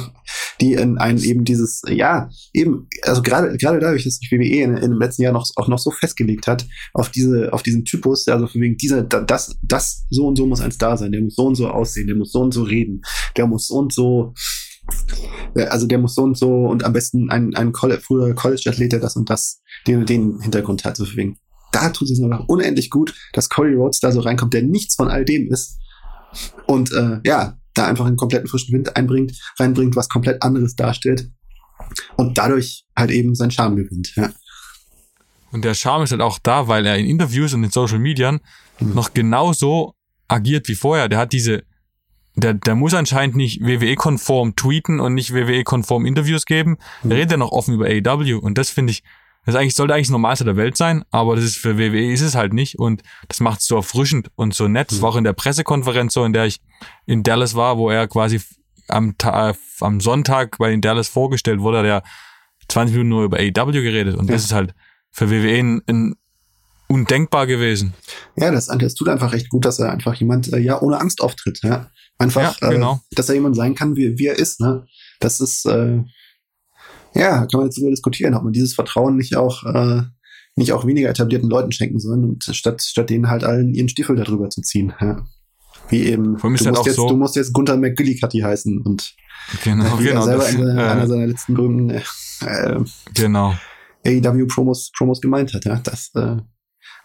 [0.62, 4.78] die in einen eben dieses, ja, eben, also gerade, gerade dadurch, dass sich WWE in,
[4.78, 8.28] in dem letzten Jahr noch, auch noch so festgelegt hat, auf diese, auf diesen Typus,
[8.28, 11.46] also wegen dieser, das, das, so und so muss ein Star sein, der muss so
[11.46, 13.02] und so aussehen, der muss so und so reden,
[13.38, 14.34] der muss so und so,
[15.56, 19.00] also der muss so und so und am besten ein, ein College, früher College-Athlet, der
[19.00, 21.38] das und das, den, den Hintergrund hat, so wegen.
[21.72, 25.10] Da tut es einfach unendlich gut, dass Cody Rhodes da so reinkommt, der nichts von
[25.10, 25.78] all dem ist.
[26.68, 31.30] Und äh, ja, da einfach einen kompletten frischen Wind einbringt, reinbringt, was komplett anderes darstellt
[32.16, 34.16] und dadurch halt eben seinen Charme gewinnt.
[34.16, 34.32] Ja.
[35.52, 38.32] Und der Charme ist halt auch da, weil er in Interviews und in Social Media
[38.32, 38.40] mhm.
[38.80, 39.94] noch genauso
[40.28, 41.08] agiert wie vorher.
[41.08, 41.64] Der hat diese,
[42.36, 46.78] der, der muss anscheinend nicht WWE-konform tweeten und nicht WWE-konform Interviews geben.
[47.04, 47.12] Mhm.
[47.12, 49.04] Er redet ja noch offen über AEW und das finde ich,
[49.46, 52.22] das eigentlich, sollte eigentlich das Normalste der Welt sein, aber das ist für WWE ist
[52.22, 54.92] es halt nicht und das macht es so erfrischend und so nett.
[54.92, 56.62] Das war auch in der Pressekonferenz so, in der ich
[57.06, 58.42] in Dallas war, wo er quasi
[58.88, 62.04] am, Ta am Sonntag bei in Dallas vorgestellt wurde, der
[62.70, 64.34] 20 Minuten nur über AEW geredet und ja.
[64.34, 64.74] das ist halt
[65.12, 66.16] für WWE ein, ein
[66.88, 67.94] undenkbar gewesen.
[68.36, 71.22] Ja, das, das tut einfach echt gut, dass er einfach jemand äh, ja ohne Angst
[71.22, 71.90] auftritt, ja.
[72.18, 72.94] Einfach, ja, genau.
[73.12, 74.86] äh, dass er jemand sein kann, wie, wie er ist, ne?
[75.20, 76.04] Das ist äh,
[77.16, 80.02] ja, kann man jetzt darüber diskutieren, ob man dieses Vertrauen nicht auch, äh,
[80.56, 84.16] nicht auch weniger etablierten Leuten schenken soll, und statt, statt denen halt allen ihren Stiefel
[84.16, 84.94] darüber zu ziehen.
[85.00, 85.26] Ja.
[85.90, 89.16] Wie eben, du musst, halt jetzt, so du musst jetzt Gunther McGillicuddy heißen und
[89.64, 92.80] genau, wie genau, er selber das, in äh, einer seiner letzten berühmten äh,
[93.14, 93.56] genau.
[94.06, 95.66] AEW-Promos Promos gemeint hat.
[95.66, 95.80] Ja.
[95.84, 96.38] Das, äh,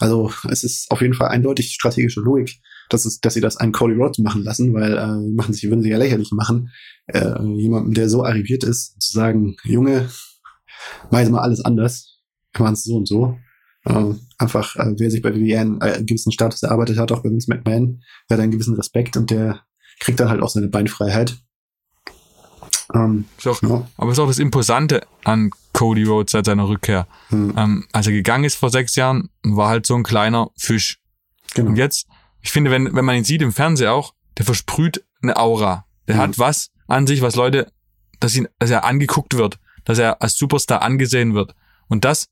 [0.00, 3.72] also es ist auf jeden Fall eindeutig strategische Logik, dass, es, dass sie das einen
[3.72, 6.70] Cody Rhodes machen lassen, weil äh, machen sich, würden sie ja lächerlich machen,
[7.06, 10.08] äh, jemandem, der so arriviert ist, zu sagen, Junge,
[11.10, 12.18] mach jetzt mal alles anders,
[12.54, 13.38] wir machen es so und so.
[13.84, 17.22] Äh, einfach, äh, wer sich bei WWE einen, äh, einen gewissen Status erarbeitet hat, auch
[17.22, 19.62] bei Vince McMahon, der hat einen gewissen Respekt und der
[20.00, 21.38] kriegt dann halt auch seine Beinfreiheit.
[22.94, 23.88] Ähm, auch, ja.
[23.96, 27.06] Aber es ist auch das Imposante an Cody Rhodes seit seiner Rückkehr.
[27.30, 27.54] Hm.
[27.56, 31.00] Ähm, als er gegangen ist vor sechs Jahren, war halt so ein kleiner Fisch.
[31.54, 31.70] Genau.
[31.70, 32.06] Und jetzt,
[32.42, 35.86] ich finde, wenn, wenn man ihn sieht im Fernsehen auch, der versprüht eine Aura.
[36.06, 36.20] Der hm.
[36.20, 37.72] hat was an sich, was Leute,
[38.18, 41.54] dass ihn, dass er angeguckt wird, dass er als Superstar angesehen wird.
[41.88, 42.28] Und das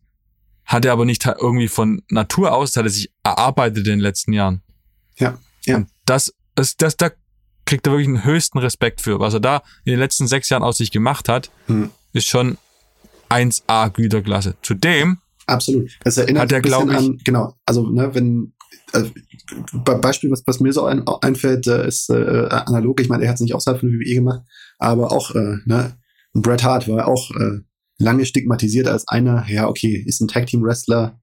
[0.66, 4.00] hat er aber nicht irgendwie von Natur aus, das hat er sich erarbeitet in den
[4.00, 4.60] letzten Jahren.
[5.16, 5.76] Ja, ja.
[5.76, 7.12] Und das, das, das, da
[7.64, 9.20] kriegt er wirklich einen höchsten Respekt für.
[9.20, 11.90] Was er da in den letzten sechs Jahren aus sich gemacht hat, hm.
[12.12, 12.58] ist schon
[13.30, 14.56] 1A Güterklasse.
[14.62, 15.90] Zudem Absolut.
[16.04, 18.52] Das erinnert hat er, glaube ich, an, genau, also ne, wenn
[18.92, 19.04] äh,
[19.72, 23.00] Beispiel, was, was mir so ein, einfällt, äh, ist äh, analog.
[23.00, 24.42] Ich meine, er hat es nicht außerhalb von WWE gemacht,
[24.78, 25.96] aber auch äh, ne,
[26.34, 27.60] Bret Hart war auch äh,
[27.98, 31.18] lange stigmatisiert als einer, ja, okay, ist ein Tag Team Wrestler,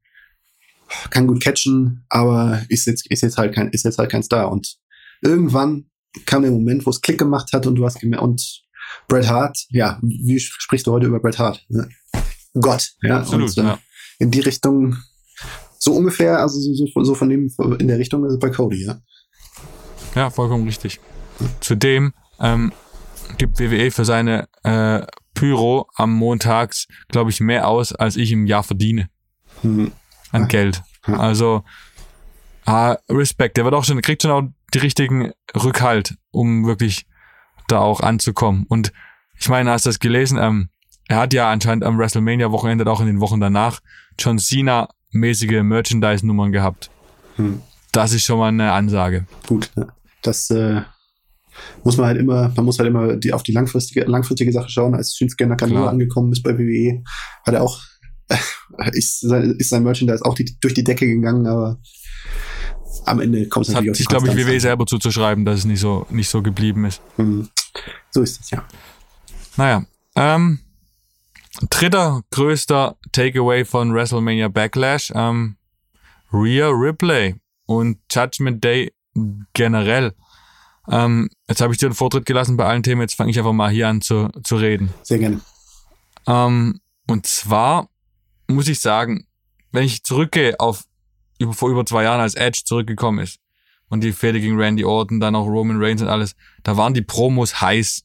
[1.12, 4.52] kann gut catchen, aber ist jetzt, ist jetzt halt kein, ist jetzt halt kein Star.
[4.52, 4.78] Und
[5.22, 5.86] irgendwann
[6.26, 8.65] kam der Moment, wo es Klick gemacht hat und du hast gemerkt, und
[9.08, 11.66] Bret Hart, ja, wie sprichst du heute über Bret Hart?
[11.70, 11.90] Ne?
[12.54, 13.20] Gott, ja.
[13.20, 13.80] Absolut, und, äh, ja.
[14.20, 14.98] In die Richtung,
[15.78, 19.00] so ungefähr, also so, so von dem, in der Richtung ist es bei Cody, ja.
[20.16, 21.00] Ja, vollkommen richtig.
[21.60, 22.72] Zudem ähm,
[23.38, 28.46] gibt WWE für seine äh, Pyro am Montags, glaube ich, mehr aus, als ich im
[28.48, 29.10] Jahr verdiene.
[29.62, 29.92] Hm.
[30.32, 30.48] An ja.
[30.48, 30.82] Geld.
[31.08, 31.18] Ja.
[31.18, 31.64] Also,
[32.66, 33.58] ah, Respekt.
[33.58, 37.06] Der wird auch schon, kriegt schon auch die richtigen Rückhalt, um wirklich
[37.68, 38.66] da auch anzukommen.
[38.68, 38.92] Und
[39.40, 40.38] ich meine, hast du das gelesen?
[40.42, 40.70] Ähm,
[41.08, 43.80] er hat ja anscheinend am WrestleMania-Wochenende, auch in den Wochen danach,
[44.18, 46.90] John Cena-mäßige Merchandise-Nummern gehabt.
[47.36, 47.62] Hm.
[47.92, 49.26] Das ist schon mal eine Ansage.
[49.48, 49.88] Gut, ja.
[50.22, 50.82] das äh,
[51.84, 54.96] muss man halt immer, man muss halt immer die, auf die langfristige, langfristige Sache schauen.
[54.96, 57.04] Als Shinsuke Nakamura angekommen ist bei WWE,
[57.46, 57.82] hat er auch,
[58.94, 61.80] ist, sein, ist sein Merchandise auch die, durch die Decke gegangen, aber
[63.06, 65.80] am Ende kommt es natürlich hat sich, glaube ich, WWE selber zuzuschreiben, dass es nicht
[65.80, 67.02] so, nicht so geblieben ist.
[67.18, 67.50] Mhm.
[68.12, 68.64] So ist es, ja.
[69.58, 70.60] Naja, ähm,
[71.70, 75.58] dritter größter Takeaway von WrestleMania Backlash, ähm,
[76.32, 78.94] Rhea Ripley und Judgment Day
[79.54, 80.14] generell.
[80.90, 83.54] Ähm, jetzt habe ich dir den Vortritt gelassen bei allen Themen, jetzt fange ich einfach
[83.54, 84.94] mal hier an zu, zu reden.
[85.04, 85.42] Sehr gerne.
[86.28, 87.90] Ähm, und zwar
[88.48, 89.26] muss ich sagen,
[89.72, 90.86] wenn ich zurückgehe auf
[91.40, 93.40] über, vor über zwei Jahren, als Edge zurückgekommen ist
[93.90, 97.02] und die Fehde gegen Randy Orton, dann auch Roman Reigns und alles, da waren die
[97.02, 98.04] Promos heiß.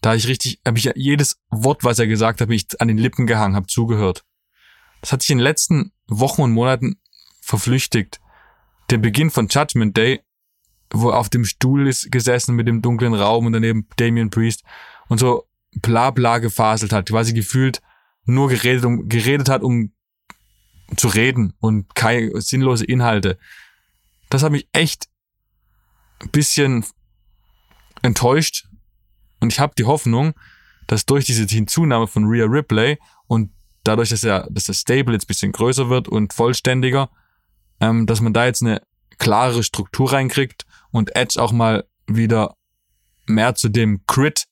[0.00, 3.26] Da ich richtig, habe ich jedes Wort, was er gesagt hat, ich an den Lippen
[3.26, 4.24] gehangen, habe zugehört.
[5.00, 7.00] Das hat sich in den letzten Wochen und Monaten
[7.40, 8.20] verflüchtigt.
[8.90, 10.20] Der Beginn von Judgment Day,
[10.90, 14.64] wo er auf dem Stuhl ist gesessen mit dem dunklen Raum und daneben Damien Priest
[15.08, 17.80] und so bla bla gefaselt hat, quasi gefühlt
[18.24, 19.92] nur geredet, um, geredet hat, um
[20.96, 23.38] zu reden und keine sinnlose Inhalte.
[24.28, 25.08] Das hat mich echt
[26.20, 26.84] ein bisschen
[28.02, 28.66] enttäuscht.
[29.40, 30.34] Und ich habe die Hoffnung,
[30.86, 33.52] dass durch diese Hinzunahme von Rhea Ripley und
[33.84, 37.10] dadurch, dass, er, dass das Stable jetzt bisschen größer wird und vollständiger,
[37.80, 38.82] ähm, dass man da jetzt eine
[39.18, 42.56] klarere Struktur reinkriegt und Edge auch mal wieder
[43.26, 44.46] mehr zu dem Crit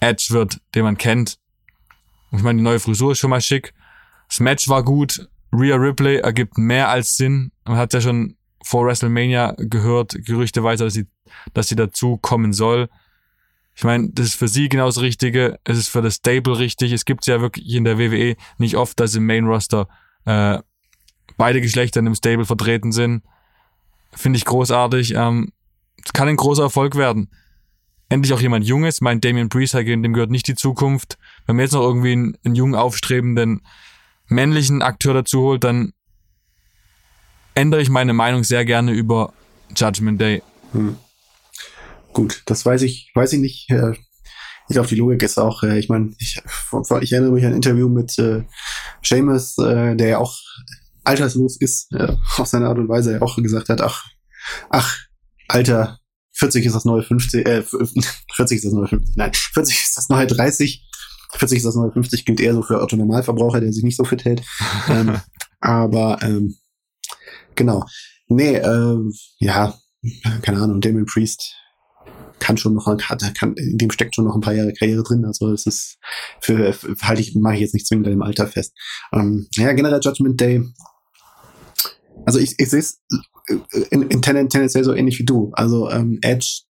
[0.00, 1.38] Edge wird, den man kennt.
[2.30, 3.74] Und ich meine, die neue Frisur ist schon mal schick.
[4.32, 5.28] Das Match war gut.
[5.52, 7.52] Rhea Ripley ergibt mehr als Sinn.
[7.66, 11.06] Man hat ja schon vor WrestleMania gehört, gerüchteweise, dass sie,
[11.52, 12.88] dass sie dazu kommen soll.
[13.74, 15.58] Ich meine, das ist für sie genau das Richtige.
[15.64, 16.92] Es ist für das Stable richtig.
[16.92, 19.86] Es gibt ja wirklich in der WWE nicht oft, dass im Main Roster
[20.24, 20.60] äh,
[21.36, 23.24] beide Geschlechter in einem Stable vertreten sind.
[24.12, 25.12] Finde ich großartig.
[25.14, 25.52] Ähm,
[26.14, 27.30] kann ein großer Erfolg werden.
[28.08, 29.02] Endlich auch jemand Junges.
[29.02, 31.18] Mein Damien Priest, dem gehört nicht die Zukunft.
[31.44, 33.60] Wenn man jetzt noch irgendwie einen, einen jungen, aufstrebenden
[34.32, 35.92] männlichen Akteur dazu holt, dann
[37.54, 39.32] ändere ich meine Meinung sehr gerne über
[39.76, 40.42] Judgment Day.
[40.72, 40.96] Hm.
[42.12, 43.70] Gut, das weiß ich, weiß ich nicht.
[43.70, 46.40] Ich glaube, die Logik ist auch, äh, ich meine, ich,
[47.00, 48.42] ich erinnere mich an ein Interview mit äh,
[49.02, 50.38] Seamus, äh, der ja auch
[51.04, 54.06] alterslos ist, äh, auf seine Art und Weise auch gesagt hat, ach,
[54.70, 54.98] ach,
[55.48, 55.98] Alter,
[56.34, 60.08] 40 ist das neue 50, äh, 40 ist das neue 50, nein, 40 ist das
[60.08, 60.88] neue 30.
[61.32, 64.24] 40 ist das neue 50 gilt eher so für Autonormalverbraucher, der sich nicht so fit
[64.24, 64.42] hält.
[64.88, 65.18] ähm,
[65.60, 66.56] aber ähm,
[67.54, 67.84] genau.
[68.28, 68.98] Nee, äh,
[69.38, 69.74] ja,
[70.42, 71.54] keine Ahnung, Damien Priest
[72.38, 75.24] kann schon noch, hat, kann, in dem steckt schon noch ein paar Jahre Karriere drin.
[75.24, 75.98] Also es ist
[76.40, 78.74] für, für halte ich, mache ich jetzt nicht zwingend im Alter fest.
[79.12, 80.64] Ähm, ja, generell Judgment Day.
[82.26, 83.00] Also ich, ich sehe es
[83.90, 85.52] in, in tendenziell so ähnlich wie du.
[85.54, 86.62] Also ähm, Edge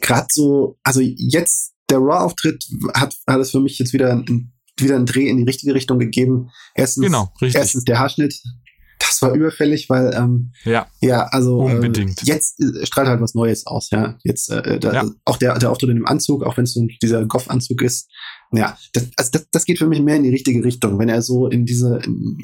[0.00, 4.24] gerade so, also jetzt der Raw-Auftritt hat, hat es für mich jetzt wieder
[4.78, 6.50] wieder einen Dreh in die richtige Richtung gegeben.
[6.74, 7.60] Erstens, genau, richtig.
[7.60, 8.34] erstens der Haarschnitt.
[8.98, 12.22] Das war überfällig, weil ähm, ja, ja, also unbedingt.
[12.22, 14.18] Äh, jetzt äh, strahlt halt was Neues aus, ja.
[14.24, 15.10] Jetzt äh, da, ja.
[15.24, 18.08] auch der der Auftritt in dem Anzug, auch wenn es so dieser Goff-Anzug ist,
[18.52, 21.20] ja, das, also das, das geht für mich mehr in die richtige Richtung, wenn er
[21.20, 22.38] so in diese in,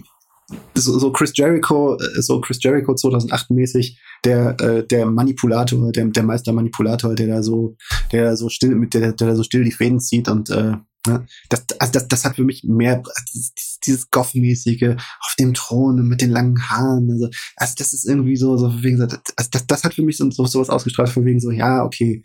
[0.74, 6.06] so, so Chris Jericho, äh, so Chris Jericho 2008 mäßig, der äh, der Manipulator, der
[6.06, 7.76] der Meistermanipulator, der da so,
[8.12, 10.74] der so still der der da so still die Fäden zieht und äh,
[11.06, 16.06] ja, das, also das, das hat für mich mehr dieses, dieses Goff-mäßige auf dem Thron
[16.06, 17.10] mit den langen Haaren.
[17.10, 20.16] Also, also das ist irgendwie so, so wegen so, das, das, das hat für mich
[20.16, 22.22] so, so sowas ausgestrahlt, von wegen so, ja, okay,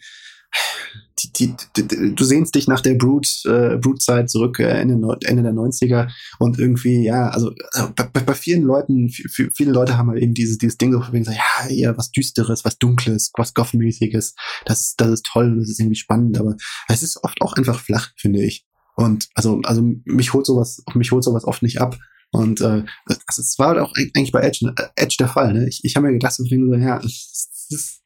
[1.19, 5.53] die, die, du sehnst dich nach der Brute, äh, Brute-Zeit zurück, äh, Ende, Ende der
[5.53, 10.33] 90er und irgendwie, ja, also äh, bei, bei vielen Leuten, viele Leute haben halt eben
[10.33, 14.95] dieses, dieses Ding so von so, ja, eher was Düsteres, was Dunkles, was Goth-mäßiges, das,
[14.95, 16.55] das ist toll und das ist irgendwie spannend, aber
[16.87, 18.65] es ist oft auch einfach flach, finde ich.
[18.95, 21.97] Und also, also mich holt sowas, mich holt sowas oft nicht ab.
[22.31, 25.53] Und äh, also es war halt auch eigentlich bei Edge, äh, Edge der Fall.
[25.53, 25.67] Ne?
[25.67, 28.01] Ich, ich habe mir gedacht, so, ja, das ist,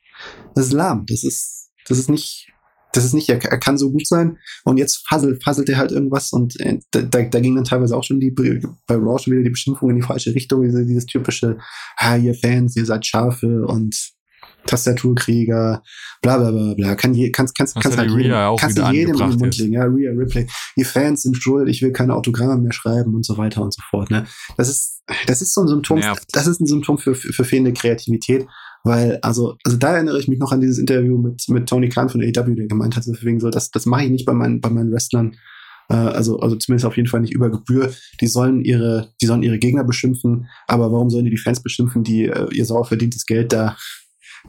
[0.54, 2.52] das ist lahm, das ist, das ist nicht,
[2.94, 4.38] das ist nicht, er, er kann so gut sein.
[4.64, 8.04] Und jetzt fasselt, fasselt er halt irgendwas und äh, da, da ging dann teilweise auch
[8.04, 11.58] schon die bei Raw schon wieder die Beschimpfung in die falsche Richtung, dieses, dieses typische,
[11.98, 13.96] ah, ihr Fans, ihr seid Schafe und
[14.66, 15.82] Tastaturkrieger,
[16.22, 16.96] bla bla bla bla.
[16.96, 19.84] Kann je, kannst, kannst, kannst halt jedem, kannst du jedem in den Mund legen, ja,
[19.84, 20.48] Rhea Ripley.
[20.78, 23.82] Die Fans sind schuld, ich will keine Autogramme mehr schreiben und so weiter und so
[23.90, 24.12] fort.
[24.12, 24.26] Ne?
[24.58, 26.26] Das ist, das ist so ein Symptom, Nervt.
[26.34, 28.46] das ist ein Symptom für, für, für fehlende Kreativität.
[28.84, 32.10] Weil, also, also da erinnere ich mich noch an dieses Interview mit, mit Tony Khan
[32.10, 34.70] von AEW, der gemeint hat, deswegen so, das, das mache ich nicht bei meinen, bei
[34.70, 35.36] meinen Wrestlern.
[35.90, 37.94] Äh, also, also zumindest auf jeden Fall nicht über Gebühr.
[38.20, 42.04] Die sollen ihre, die sollen ihre Gegner beschimpfen, aber warum sollen die die Fans beschimpfen,
[42.04, 43.78] die äh, ihr sauer verdientes Geld da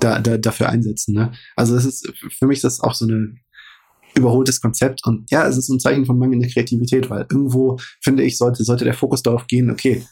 [0.00, 1.14] da, da, dafür einsetzen.
[1.14, 1.32] Ne?
[1.56, 3.34] Also das ist, für mich das auch so eine
[4.14, 8.36] überholtes Konzept und ja, es ist ein Zeichen von mangelnder Kreativität, weil irgendwo, finde ich,
[8.36, 10.04] sollte, sollte der Fokus darauf gehen, okay,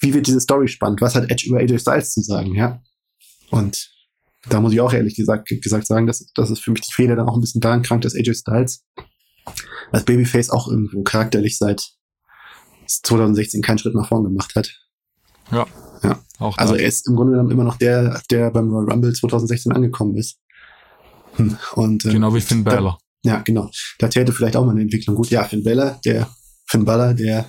[0.00, 1.00] wie wird diese Story spannend?
[1.00, 2.80] Was hat Edge über AJ Styles zu sagen, ja?
[3.54, 3.90] Und
[4.48, 7.16] da muss ich auch ehrlich gesagt, gesagt sagen, dass, dass es für mich die Fehler
[7.16, 8.84] dann auch ein bisschen daran krankt, dass AJ Styles
[9.92, 11.92] als Babyface auch irgendwo charakterlich seit
[12.86, 14.74] 2016 keinen Schritt nach vorn gemacht hat.
[15.50, 15.66] Ja.
[16.02, 16.22] Ja.
[16.38, 19.72] Auch also er ist im Grunde genommen immer noch der, der beim Royal Rumble 2016
[19.72, 20.38] angekommen ist.
[21.36, 21.56] Hm.
[21.74, 22.98] Und, äh, genau wie Finn Balor.
[23.22, 23.70] Ja, genau.
[23.98, 25.30] Da täte vielleicht auch mal eine Entwicklung gut.
[25.30, 26.28] Ja, Finn Balor, der
[26.66, 27.46] Finn Balor, der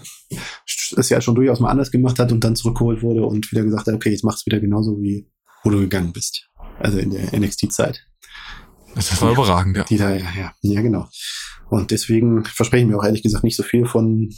[0.95, 3.88] es ja schon durchaus mal anders gemacht hat und dann zurückgeholt wurde und wieder gesagt
[3.88, 5.28] hat, okay, jetzt mach's wieder genauso wie
[5.66, 6.47] wo du gegangen bist.
[6.80, 8.05] Also in der NXT-Zeit.
[8.93, 9.84] Das war ja, überragend, ja.
[9.84, 11.09] Die da, ja, ja, ja, genau.
[11.70, 14.30] Und deswegen verspreche ich mir auch ehrlich gesagt nicht so viel von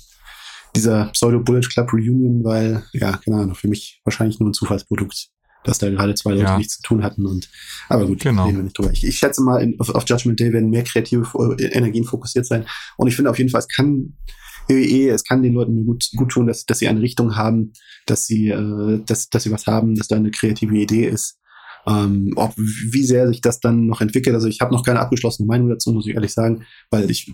[0.76, 5.28] dieser Pseudo-Bullet Club Reunion, weil, ja, keine Ahnung, für mich wahrscheinlich nur ein Zufallsprodukt,
[5.64, 6.58] dass da gerade zwei Leute ja.
[6.58, 7.26] nichts zu tun hatten.
[7.26, 7.50] Und
[7.90, 8.46] aber gut, genau.
[8.46, 8.92] reden wir nicht drüber.
[8.92, 11.28] Ich, ich schätze mal, in, auf, auf Judgment Day werden mehr kreative
[11.60, 12.66] Energien fokussiert sein.
[12.96, 14.16] Und ich finde auf jeden Fall, es kann
[14.70, 17.74] WWE, es kann den Leuten gut, gut tun, dass, dass sie eine Richtung haben,
[18.06, 21.38] dass sie, äh, dass, dass sie was haben, dass da eine kreative Idee ist.
[21.88, 25.48] Ähm, ob, wie sehr sich das dann noch entwickelt, also ich habe noch keine abgeschlossene
[25.48, 27.32] Meinung dazu, muss ich ehrlich sagen, weil ich,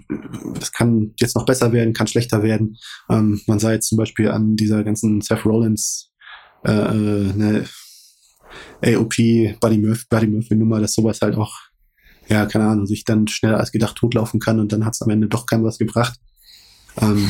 [0.60, 2.78] das kann jetzt noch besser werden, kann schlechter werden.
[3.10, 6.12] Ähm, man sah jetzt zum Beispiel an dieser ganzen Seth Rollins
[6.64, 7.66] äh, äh ne,
[8.84, 11.58] AOP Buddy Murphy, Buddy Murphy Nummer, dass sowas halt auch,
[12.28, 15.10] ja, keine Ahnung, sich dann schneller als gedacht totlaufen kann und dann hat es am
[15.10, 16.20] Ende doch kein was gebracht.
[17.02, 17.30] Ähm,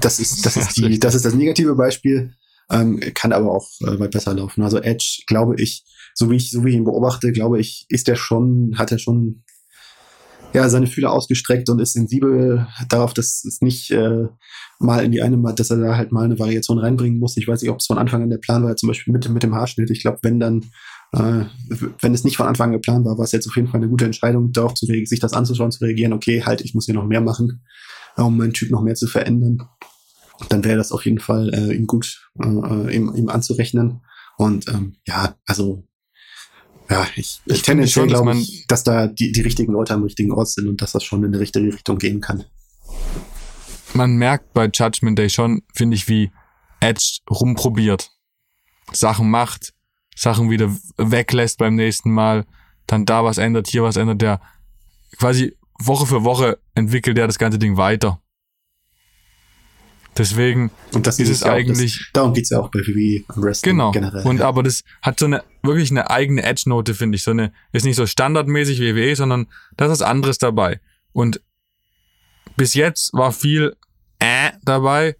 [0.00, 2.34] das ist, das ist die, das ist das negative Beispiel,
[2.70, 4.62] ähm, kann aber auch äh, weit besser laufen.
[4.62, 5.84] Also Edge, glaube ich,
[6.14, 8.98] so wie ich, so wie ich ihn beobachte, glaube ich, ist er schon, hat er
[8.98, 9.44] schon
[10.56, 14.24] ja, seine Fühler ausgestreckt und ist sensibel darauf, dass es nicht äh,
[14.78, 17.36] mal in die eine, dass er da halt mal eine Variation reinbringen muss.
[17.36, 19.42] Ich weiß nicht, ob es von Anfang an der Plan war, zum Beispiel mit, mit
[19.42, 19.90] dem Haarschnitt.
[19.90, 20.64] Ich glaube, wenn dann,
[21.12, 21.44] äh,
[22.00, 23.90] wenn es nicht von Anfang an geplant war, war es jetzt auf jeden Fall eine
[23.90, 27.06] gute Entscheidung, darauf zu sich das anzuschauen, zu reagieren, okay, halt, ich muss hier noch
[27.06, 27.62] mehr machen,
[28.24, 29.68] um meinen Typ noch mehr zu verändern.
[30.48, 34.00] Dann wäre das auf jeden Fall äh, ihm gut, äh, ihm, ihm anzurechnen.
[34.36, 35.84] Und ähm, ja, also
[36.90, 40.48] ja, ich, ich tendenziell glaube ich, dass da die, die richtigen Leute am richtigen Ort
[40.48, 42.44] sind und dass das schon in die richtige Richtung gehen kann.
[43.94, 46.30] Man merkt bei Judgment Day schon, finde ich, wie
[46.80, 48.10] Edge rumprobiert.
[48.92, 49.72] Sachen macht,
[50.14, 52.46] Sachen wieder weglässt beim nächsten Mal,
[52.86, 54.40] dann da was ändert, hier was ändert, der
[55.18, 58.20] quasi Woche für Woche entwickelt er das ganze Ding weiter.
[60.16, 61.98] Deswegen und das ist, es eigentlich.
[61.98, 63.90] Das, darum geht's ja auch bei WWE und Wrestling genau.
[63.90, 64.26] generell.
[64.26, 64.48] Und ja.
[64.48, 67.22] aber das hat so eine wirklich eine eigene Edge-Note, finde ich.
[67.22, 69.46] So eine, ist nicht so standardmäßig wie WWE, sondern
[69.76, 70.80] da ist was anderes dabei.
[71.12, 71.42] Und
[72.56, 73.76] bis jetzt war viel
[74.18, 75.16] äh dabei,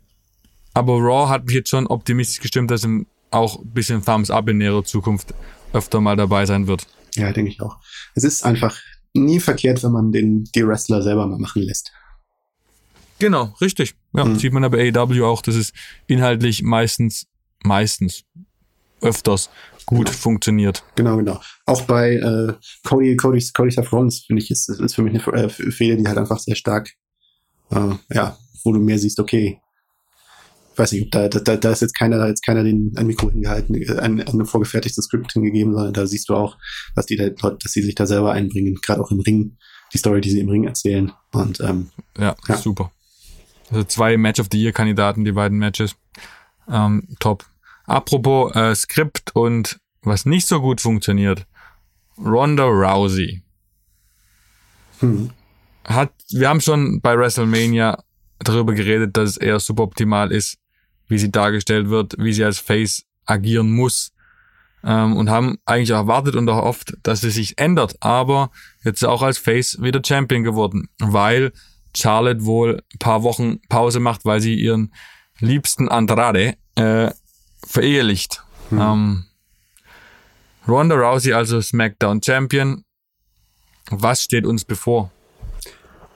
[0.73, 4.49] aber Raw hat mich jetzt schon optimistisch gestimmt, dass ihm auch ein bisschen Thumbs up
[4.49, 5.35] in näherer Zukunft
[5.75, 6.87] öfter mal dabei sein wird.
[7.15, 7.79] Ja, denke ich auch.
[8.15, 8.79] Es ist einfach
[9.17, 11.93] nie verkehrt, wenn man den, die Wrestler selber mal machen lässt.
[13.19, 13.95] Genau, richtig.
[14.15, 14.39] Ja, mhm.
[14.39, 15.73] sieht man aber AEW auch, dass es
[16.07, 17.27] inhaltlich meistens,
[17.65, 18.25] meistens,
[19.01, 19.51] öfters
[19.87, 20.19] gut genau.
[20.19, 20.85] funktioniert.
[20.97, 21.41] Genau, genau.
[21.65, 22.53] Auch bei äh,
[22.85, 26.19] Cody, Cody, Cody Rollins, finde ich, ist, ist für mich eine äh, Fehler, die halt
[26.19, 26.91] einfach sehr stark,
[27.71, 29.61] äh, ja, wo du mehr siehst, okay,
[30.79, 33.31] weiß nicht, ob da, da, da ist jetzt keiner, da jetzt keiner den ein Mikro
[33.31, 36.57] hingehalten, ein, ein vorgefertigtes Skript hingegeben, sondern da siehst du auch,
[36.95, 39.57] dass die da, dass sie sich da selber einbringen, gerade auch im Ring,
[39.93, 41.13] die Story, die sie im Ring erzählen.
[41.33, 42.57] Und ähm, ja, ja.
[42.57, 42.91] super.
[43.71, 45.97] Also zwei Match of the Year Kandidaten, die beiden Matches.
[46.69, 47.45] Ähm, top.
[47.85, 51.47] Apropos äh, Skript und was nicht so gut funktioniert.
[52.19, 53.43] Ronda Rousey.
[55.01, 55.31] Hm.
[55.85, 58.03] Hat, wir haben schon bei WrestleMania
[58.39, 60.59] darüber geredet, dass es eher suboptimal ist,
[61.09, 64.13] wie sie dargestellt wird, wie sie als Face agieren muss.
[64.85, 67.97] Ähm, und haben eigentlich erwartet und auch oft, dass sie sich ändert.
[68.01, 68.51] Aber
[68.85, 71.53] jetzt auch als Face wieder Champion geworden, weil
[71.97, 74.93] Charlotte wohl ein paar Wochen Pause macht, weil sie ihren
[75.41, 77.11] liebsten Andrade äh,
[77.67, 78.45] verehelicht.
[78.71, 78.81] Hm.
[78.81, 79.25] Ähm,
[80.69, 82.85] Ronda Rousey also SmackDown Champion.
[83.91, 85.13] Was steht uns bevor?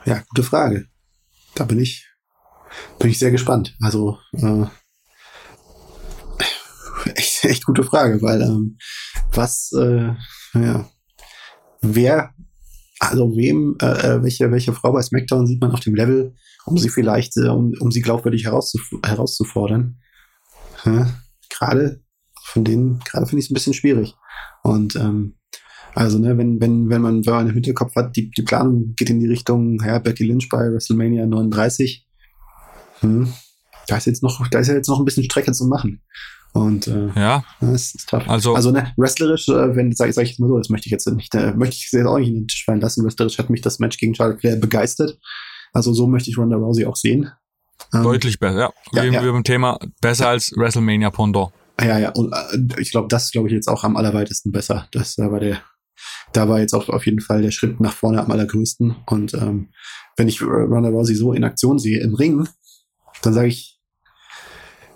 [0.04, 0.86] Ja, gute Frage.
[1.54, 2.08] Da bin ich,
[2.98, 3.76] bin ich sehr gespannt.
[3.80, 4.66] Also äh,
[7.16, 8.78] echt, echt gute Frage, weil ähm,
[9.32, 10.14] was, äh,
[10.54, 10.88] ja,
[11.80, 12.34] wer
[13.00, 16.34] also wem, äh, äh, welche, welche Frau bei SmackDown sieht man auf dem Level,
[16.66, 19.98] um sie vielleicht, äh, um, um sie glaubwürdig herauszuf herauszufordern?
[20.84, 21.10] Ja,
[21.48, 22.02] gerade
[22.44, 24.14] von denen, gerade finde ich es ein bisschen schwierig.
[24.62, 25.36] Und ähm,
[25.94, 29.08] also, ne, wenn, wenn, wenn man, wenn man im Hinterkopf hat, die, die Planung geht
[29.08, 32.06] in die Richtung, ja, Becky Lynch bei WrestleMania 39,
[33.00, 33.32] hm,
[33.88, 36.02] da ist jetzt noch, da ist ja jetzt noch ein bisschen Strecke zu machen.
[36.52, 38.28] Und äh, Ja, das ist tough.
[38.28, 40.92] also, Also ne, wrestlerisch, äh, wenn sag, sag ich jetzt mal so, das möchte ich
[40.92, 43.04] jetzt nicht, äh, möchte ich jetzt auch nicht in den Tisch fallen lassen.
[43.04, 45.18] Wrestlerisch hat mich das Match gegen Charlotte Flair begeistert.
[45.72, 47.30] Also so möchte ich Ronda Rousey auch sehen.
[47.94, 48.58] Ähm, deutlich besser.
[48.58, 49.22] Ja, ja, reden ja.
[49.22, 51.52] wir beim Thema besser als WrestleMania Pendant.
[51.80, 54.88] Ja, ja, und äh, ich glaube, das glaube ich jetzt auch am allerweitesten besser.
[54.92, 55.62] Das da war der,
[56.32, 58.96] da war jetzt auch auf jeden Fall der Schritt nach vorne am allergrößten.
[59.06, 59.70] Und ähm,
[60.16, 62.46] wenn ich Ronda Rousey so in Aktion sehe im Ring,
[63.22, 63.79] dann sage ich,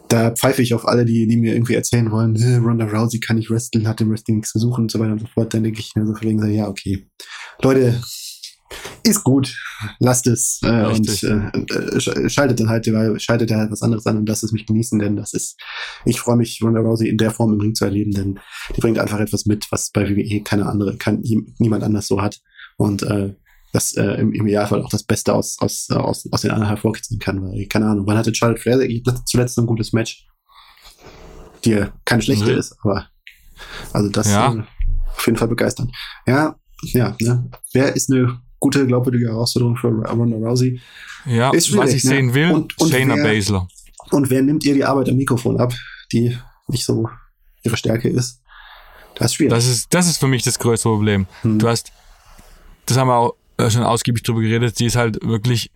[0.08, 3.36] da pfeife ich auf alle, die, die mir irgendwie erzählen wollen, äh, Ronda Rousey kann
[3.36, 5.52] nicht wresteln, hat im Wrestling nichts zu suchen und so weiter und so fort.
[5.54, 7.06] Dann denke ich mir so verlegen, so, ja, okay.
[7.62, 8.00] Leute,
[9.04, 9.56] ist gut,
[9.98, 11.50] lasst es äh, und äh,
[11.98, 12.86] sch- schaltet dann halt,
[13.20, 15.60] schaltet halt was anderes an und lasst es mich genießen, denn das ist,
[16.04, 18.40] ich freue mich, Ronda Rousey in der Form im Ring zu erleben, denn
[18.74, 21.22] die bringt einfach etwas mit, was bei WWE keine andere, kann
[21.58, 22.40] niemand anders so hat
[22.76, 23.34] und äh,
[23.74, 26.68] das äh, im, im Idealfall auch das Beste aus, aus, äh, aus, aus den anderen
[26.68, 28.78] hervorkitzeln kann, weil, keine Ahnung, wann hatte Charlotte Flair
[29.26, 30.26] zuletzt ein gutes Match?
[31.64, 32.58] Die keine schlechte Mhm.
[32.58, 33.08] ist, aber
[33.92, 34.52] also das Ja.
[34.54, 34.62] äh,
[35.16, 35.90] auf jeden Fall begeisternd.
[36.26, 37.50] Ja, ja, ne?
[37.72, 40.80] Wer ist eine gute, glaubwürdige Herausforderung für Ronda Rousey?
[41.26, 42.10] Ja, Ist was ich ne?
[42.10, 43.66] sehen will, Und- und Shayna wer- Baszler.
[44.10, 45.72] Und wer nimmt ihr die Arbeit am Mikrofon ab,
[46.12, 46.36] die
[46.68, 47.08] nicht so
[47.62, 48.40] ihre Stärke ist?
[49.14, 49.50] Das ist schwierig.
[49.54, 51.26] Das ist, das ist für mich das größte Problem.
[51.42, 51.58] Hm.
[51.58, 51.90] Du hast,
[52.86, 53.34] das haben wir auch
[53.70, 55.70] schon ausgiebig drüber geredet, sie ist halt wirklich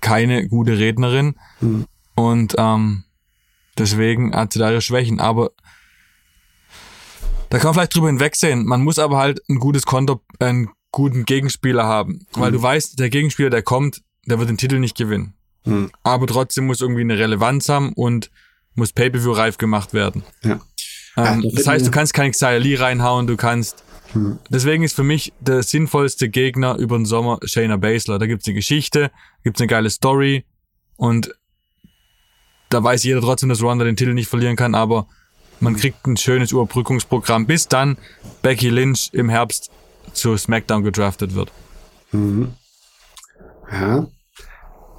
[0.00, 1.86] keine gute Rednerin Hm.
[2.14, 3.04] und ähm,
[3.78, 5.20] deswegen hat sie da ihre Schwächen.
[5.20, 5.50] Aber
[7.50, 8.64] da kann man vielleicht drüber hinwegsehen.
[8.66, 12.26] Man muss aber halt ein gutes Konter, einen guten Gegenspieler haben.
[12.34, 12.56] Weil Mhm.
[12.56, 15.34] du weißt, der Gegenspieler, der kommt, der wird den Titel nicht gewinnen.
[15.64, 15.90] Hm.
[16.02, 18.30] Aber trotzdem muss irgendwie eine Relevanz haben und
[18.74, 20.24] muss Pay-Per-View reif gemacht werden.
[20.42, 20.60] Ja.
[21.16, 23.84] Ja, Ähm, das das heißt, du kannst keinen Xia Li reinhauen, du kannst.
[24.12, 24.38] Hm.
[24.50, 28.18] Deswegen ist für mich der sinnvollste Gegner über den Sommer Shayna Baszler.
[28.18, 29.10] Da gibt's eine Geschichte,
[29.42, 30.44] gibt's eine geile Story
[30.96, 31.34] und
[32.68, 35.06] da weiß jeder trotzdem, dass Ronda den Titel nicht verlieren kann, aber
[35.60, 37.96] man kriegt ein schönes Überbrückungsprogramm, bis dann
[38.42, 39.70] Becky Lynch im Herbst
[40.12, 41.52] zu SmackDown gedraftet wird.
[42.12, 42.52] Mhm.
[43.70, 44.06] Ja.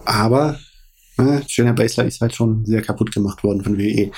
[0.06, 0.58] Aber
[1.18, 4.12] äh, Shayna Baszler ist halt schon sehr kaputt gemacht worden von WWE.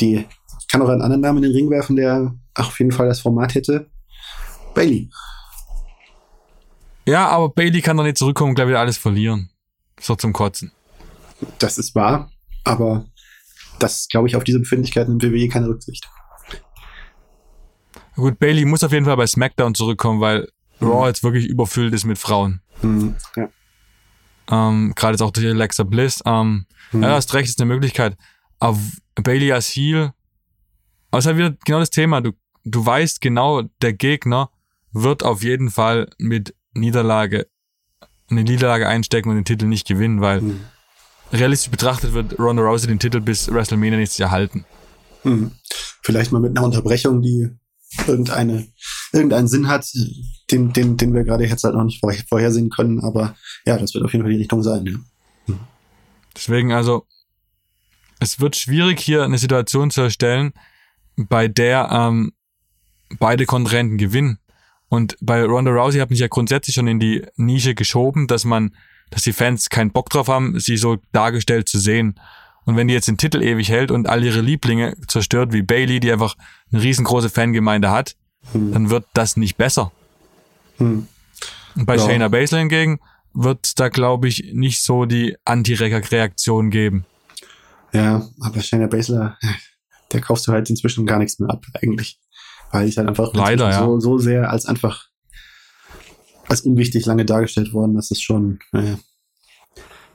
[0.00, 0.26] Die
[0.66, 3.20] ich kann auch einen anderen Namen in den Ring werfen, der auf jeden Fall das
[3.20, 3.88] Format hätte.
[4.76, 5.10] Bailey.
[7.06, 9.50] Ja, aber Bailey kann doch nicht zurückkommen und gleich wieder alles verlieren.
[10.00, 10.72] So zum Kotzen.
[11.58, 12.30] Das ist wahr,
[12.64, 13.06] aber
[13.78, 16.08] das glaube ich auf diese Befindlichkeiten im WWE keine Rücksicht.
[18.16, 20.48] Gut, Bailey muss auf jeden Fall bei SmackDown zurückkommen, weil
[20.80, 22.60] Raw jetzt wirklich überfüllt ist mit Frauen.
[22.82, 23.14] Mhm.
[23.36, 23.48] Ja.
[24.50, 26.22] Ähm, Gerade jetzt auch durch Alexa Bliss.
[26.24, 27.02] Ähm, Mhm.
[27.02, 28.16] Ja, hast recht, ist eine Möglichkeit.
[28.58, 28.78] Aber
[29.16, 30.12] Bailey als Heel,
[31.10, 32.20] aber es ist halt wieder genau das Thema.
[32.20, 32.32] Du,
[32.64, 34.50] du weißt genau, der Gegner
[34.92, 37.46] wird auf jeden Fall mit Niederlage,
[38.30, 40.60] eine Niederlage einstecken und den Titel nicht gewinnen, weil Mhm.
[41.32, 44.64] realistisch betrachtet wird Ronda Rousey den Titel bis WrestleMania nächstes Jahr halten.
[45.24, 45.52] Mhm.
[46.02, 47.48] Vielleicht mal mit einer Unterbrechung, die
[48.06, 48.66] irgendeine,
[49.12, 49.86] irgendeinen Sinn hat,
[50.50, 53.94] den, den, den wir gerade jetzt halt noch nicht vorher, vorhersehen können, aber ja, das
[53.94, 55.54] wird auf jeden Fall die Richtung sein, ja.
[56.34, 57.06] Deswegen also,
[58.20, 60.52] es wird schwierig hier eine Situation zu erstellen,
[61.16, 62.32] bei der ähm,
[63.18, 64.38] beide Kontrahenten gewinnen.
[64.88, 68.74] Und bei Ronda Rousey hat mich ja grundsätzlich schon in die Nische geschoben, dass man,
[69.10, 72.18] dass die Fans keinen Bock drauf haben, sie so dargestellt zu sehen.
[72.64, 76.00] Und wenn die jetzt den Titel ewig hält und all ihre Lieblinge zerstört, wie Bailey,
[76.00, 76.36] die einfach
[76.72, 78.16] eine riesengroße Fangemeinde hat,
[78.52, 78.72] Hm.
[78.72, 79.90] dann wird das nicht besser.
[80.78, 81.06] Hm.
[81.74, 82.04] Und bei Ja.
[82.06, 83.00] Shayna Baszler hingegen
[83.34, 87.04] wird da, glaube ich, nicht so die Anti-Reaktion geben.
[87.92, 89.36] Ja, aber Shayna Baszler,
[90.12, 92.18] der kaufst du halt inzwischen gar nichts mehr ab, eigentlich.
[92.72, 93.78] Weil ich halt einfach Leider, ja.
[93.84, 95.06] so, so sehr als einfach
[96.48, 98.98] als unwichtig lange dargestellt worden, das ist schon, naja,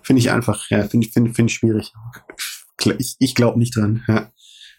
[0.02, 1.92] finde ich einfach, ja, finde ich, finde find ich schwierig.
[2.98, 4.32] Ich, ich glaube nicht dran, ja.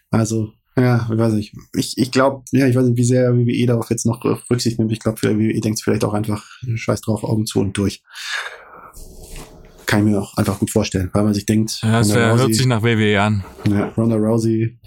[0.09, 1.55] Also, ja, ich weiß nicht.
[1.75, 4.79] Ich, ich glaube, ja, ich weiß nicht, wie sehr WWE darauf jetzt noch äh, Rücksicht
[4.79, 4.91] nimmt.
[4.91, 6.43] Ich glaube, WWE denkt vielleicht auch einfach,
[6.75, 8.03] scheiß drauf, Augen zu und durch.
[9.85, 12.39] Kann ich mir auch einfach gut vorstellen, weil man sich denkt, Ja, das wär, hört
[12.49, 13.43] Rousey- sich nach WWE an.
[13.69, 14.79] ja, Ronda Rousey,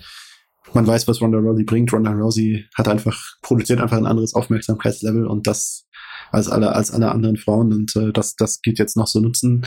[0.75, 1.93] man weiß, was Ronda Rousey bringt.
[1.93, 5.87] Ronda Rousey hat einfach, produziert einfach ein anderes Aufmerksamkeitslevel und das
[6.33, 9.67] als alle, als alle anderen Frauen und äh, das, das geht jetzt noch so nutzen,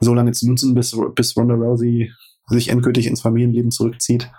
[0.00, 2.12] so lange zu nutzen, bis, bis Ronda Rousey
[2.48, 4.30] sich endgültig ins Familienleben zurückzieht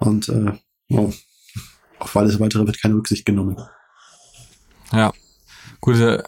[0.00, 0.52] und äh,
[0.90, 1.12] oh,
[1.98, 3.56] auf alles weitere wird keine Rücksicht genommen.
[4.92, 5.12] Ja.
[5.80, 6.22] Gut, äh,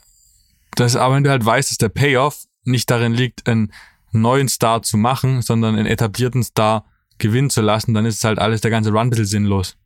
[0.77, 3.73] das, aber wenn du halt weißt, dass der Payoff nicht darin liegt, einen
[4.13, 6.87] neuen Star zu machen, sondern einen etablierten Star
[7.23, 9.77] gewinnen zu lassen, dann ist es halt alles, der ganze Run ein bisschen sinnlos.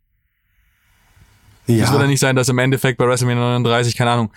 [1.69, 4.33] Es wird ja nicht sein, dass im Endeffekt bei WrestleMania 39, keine Ahnung,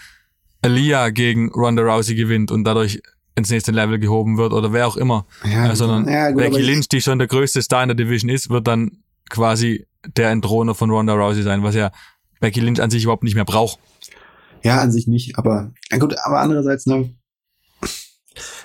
[0.63, 3.01] Aaliyah gegen Ronda Rousey gewinnt und dadurch
[3.35, 5.25] ins nächste Level gehoben wird oder wer auch immer.
[5.43, 8.29] ja, Ja, sondern ja, gut, Becky Lynch, die schon der größte Star in der Division
[8.29, 9.87] ist, wird dann quasi
[10.17, 11.91] der Entthroner von Ronda Rousey sein, was ja
[12.39, 13.79] Becky Lynch an sich überhaupt nicht mehr braucht.
[14.63, 17.13] Ja, an sich nicht, aber ja gut, aber andererseits, ne,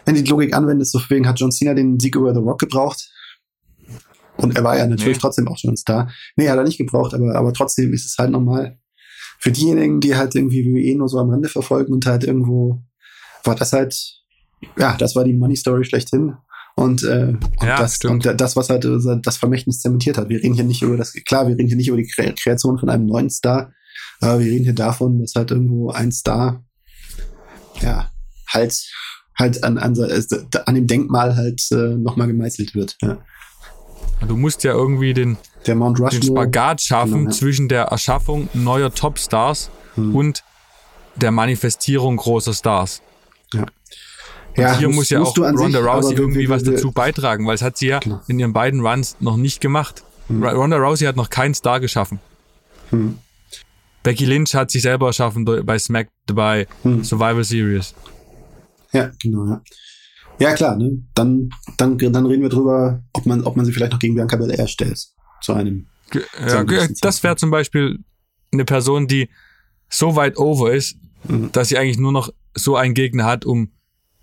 [0.04, 2.60] wenn du die Logik anwendest, so wegen hat John Cena den Sieg über The Rock
[2.60, 3.10] gebraucht.
[4.36, 5.20] Und er war ja natürlich nee.
[5.20, 6.10] trotzdem auch schon ein Star.
[6.36, 8.78] Nee, hat er nicht gebraucht, aber, aber trotzdem ist es halt normal.
[9.38, 12.82] Für diejenigen, die halt irgendwie WWE nur so am Rande verfolgen und halt irgendwo,
[13.44, 13.94] war das halt,
[14.78, 16.34] ja, das war die Money Story schlechthin.
[16.76, 20.28] Und, äh, und, ja, das, und das, was halt äh, das Vermächtnis zementiert hat.
[20.28, 22.88] Wir reden hier nicht über das, klar, wir reden hier nicht über die Kreation von
[22.88, 23.72] einem neuen Star,
[24.20, 26.64] aber wir reden hier davon, dass halt irgendwo ein Star,
[27.80, 28.10] ja,
[28.48, 28.76] halt,
[29.38, 32.96] halt an, an, an dem Denkmal halt äh, nochmal gemeißelt wird.
[33.02, 33.18] Ja.
[34.24, 37.36] Du musst ja irgendwie den, den Spagat schaffen genau, ja.
[37.36, 40.14] zwischen der Erschaffung neuer Topstars hm.
[40.14, 40.44] und
[41.16, 43.02] der Manifestierung großer Stars.
[43.52, 43.66] Ja.
[44.56, 47.76] Ja, hier muss ja auch Ronda sich, Rousey irgendwie was dazu beitragen, weil es hat
[47.76, 48.20] sie ja genau.
[48.28, 50.04] in ihren beiden Runs noch nicht gemacht.
[50.28, 50.44] Hm.
[50.44, 52.20] Ronda Rousey hat noch keinen Star geschaffen.
[52.90, 53.18] Hm.
[54.04, 57.02] Becky Lynch hat sich selber erschaffen bei Smack, bei hm.
[57.02, 57.94] Survival Series.
[58.92, 59.62] Ja, genau, ja.
[60.38, 61.02] Ja, klar, ne?
[61.14, 64.36] Dann, dann, dann reden wir drüber, ob man, ob man sie vielleicht noch gegen Bianca
[64.36, 65.06] Belair stellt.
[65.40, 65.86] Zu einem.
[66.12, 66.64] Ja,
[67.00, 67.98] das wäre zum Beispiel
[68.52, 69.28] eine Person, die
[69.88, 71.50] so weit over ist, mhm.
[71.52, 73.72] dass sie eigentlich nur noch so einen Gegner hat, um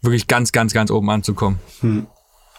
[0.01, 1.59] wirklich ganz, ganz, ganz oben anzukommen.
[1.81, 2.07] Hm.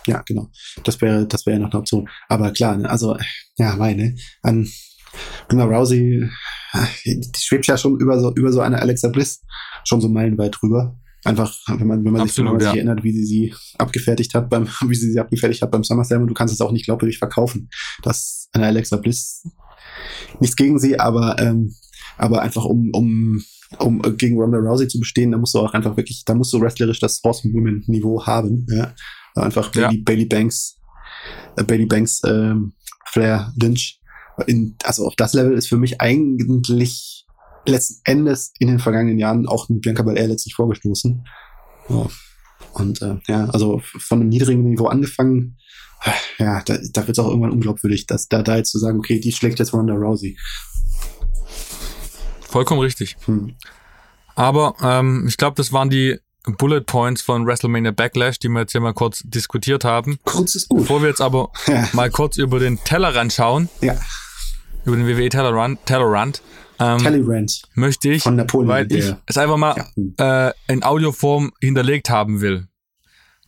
[0.07, 0.48] Ja, genau.
[0.84, 2.09] Das wäre, das wäre noch eine Option.
[2.28, 3.16] Aber klar, ne, also,
[3.57, 4.68] ja, meine, an
[5.50, 6.28] Ronda Rousey,
[7.07, 9.42] die schwebt ja schon über so, über so eine Alexa Bliss
[9.84, 10.98] schon so meilenweit drüber.
[11.24, 14.50] Einfach, wenn man, wenn man Absolut, sich, man sich erinnert, wie sie sie abgefertigt hat
[14.50, 17.18] beim, wie sie sie abgefertigt hat beim SummerSlam und du kannst es auch nicht glaubwürdig
[17.18, 17.68] verkaufen,
[18.02, 19.44] dass eine Alexa Bliss
[20.40, 21.74] nichts gegen sie, aber, ähm,
[22.18, 23.42] aber einfach um, um
[23.78, 26.60] um gegen Ronda Rousey zu bestehen, da musst du auch einfach wirklich, da musst du
[26.60, 28.66] wrestlerisch das Horsewoman-Niveau haben.
[28.68, 28.94] Ja?
[29.34, 30.02] Einfach Bailey, ja.
[30.04, 30.78] Bailey Banks,
[31.56, 32.74] äh, Bailey Banks, ähm,
[33.06, 34.00] Flair Lynch.
[34.46, 37.26] In, also auf das Level ist für mich eigentlich
[37.66, 41.26] letzten Endes in den vergangenen Jahren auch mit Bianca Belair letztlich vorgestoßen.
[41.88, 42.08] Oh.
[42.74, 45.58] Und äh, ja, also von einem niedrigen Niveau angefangen,
[46.38, 49.20] ja, da, da wird es auch irgendwann unglaubwürdig, dass da, da jetzt zu sagen, okay,
[49.20, 50.36] die schlägt jetzt Ronda Rousey.
[52.40, 53.16] Vollkommen richtig.
[53.26, 53.54] Hm.
[54.34, 58.72] Aber ähm, ich glaube, das waren die Bullet Points von WrestleMania Backlash, die wir jetzt
[58.72, 60.18] hier mal kurz diskutiert haben.
[60.24, 60.80] Kurz ist gut.
[60.80, 61.88] Bevor wir jetzt aber ja.
[61.92, 63.68] mal kurz über den Tellerrand schauen.
[63.80, 63.96] Ja.
[64.84, 65.84] Über den WWE Tellerrand.
[65.86, 66.42] Tellerrand.
[66.82, 67.62] Ähm, Tellerrand.
[67.74, 70.48] Möchte ich, von Napoleon, weil ich es einfach mal ja.
[70.48, 72.66] äh, in Audioform hinterlegt haben will.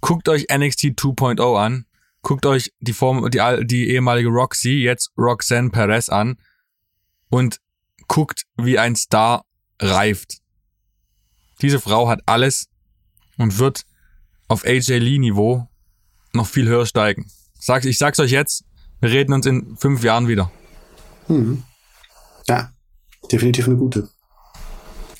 [0.00, 1.86] Guckt euch NXT 2.0 an.
[2.22, 6.36] Guckt euch die Form, die, die ehemalige Roxy, jetzt Roxanne Perez an.
[7.28, 7.60] Und
[8.06, 9.44] guckt, wie ein Star
[9.80, 10.38] reift.
[11.60, 12.68] Diese Frau hat alles
[13.36, 13.84] und wird
[14.46, 15.68] auf AJ Lee Niveau
[16.32, 17.30] noch viel höher steigen.
[17.58, 18.64] Sag, ich sag's euch jetzt,
[19.00, 20.52] wir reden uns in fünf Jahren wieder.
[21.26, 21.62] Hm.
[22.46, 22.73] Ja,
[23.30, 24.08] definitiv eine gute.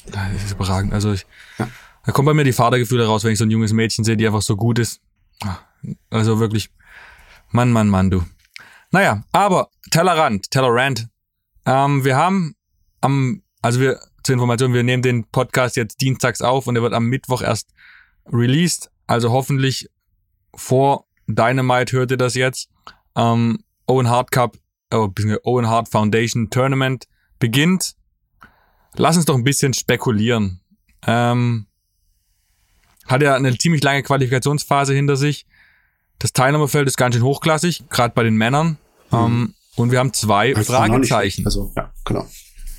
[0.07, 0.93] Das ist überragend.
[0.93, 1.27] Also ich,
[1.59, 1.69] ja.
[2.05, 4.27] da kommt bei mir die Vatergefühle raus, wenn ich so ein junges Mädchen sehe, die
[4.27, 5.01] einfach so gut ist.
[6.11, 6.71] Also wirklich,
[7.51, 8.25] Mann, Mann, Mann, du.
[8.91, 11.09] Naja, aber Tellerrand, Tellerrand.
[11.67, 12.55] Ähm, wir haben
[13.01, 16.95] am, also wir, zur Information, wir nehmen den Podcast jetzt dienstags auf und er wird
[16.95, 17.71] am Mittwoch erst
[18.27, 18.91] released.
[19.07, 19.91] Also hoffentlich
[20.55, 22.69] vor Dynamite hört ihr das jetzt.
[23.17, 24.57] Ähm, Owen Hart Cup,
[24.93, 25.11] oh,
[25.43, 27.07] Owen Hart Foundation Tournament
[27.45, 27.95] beginnt.
[28.95, 30.61] Lass uns doch ein bisschen spekulieren.
[31.07, 31.67] Ähm,
[33.07, 35.45] hat ja eine ziemlich lange Qualifikationsphase hinter sich.
[36.19, 38.79] Das Teilnehmerfeld ist ganz schön hochklassig, gerade bei den Männern.
[39.11, 39.19] Mhm.
[39.19, 41.45] Ähm, und wir haben zwei also Fragezeichen.
[41.45, 42.27] Also, ja, genau.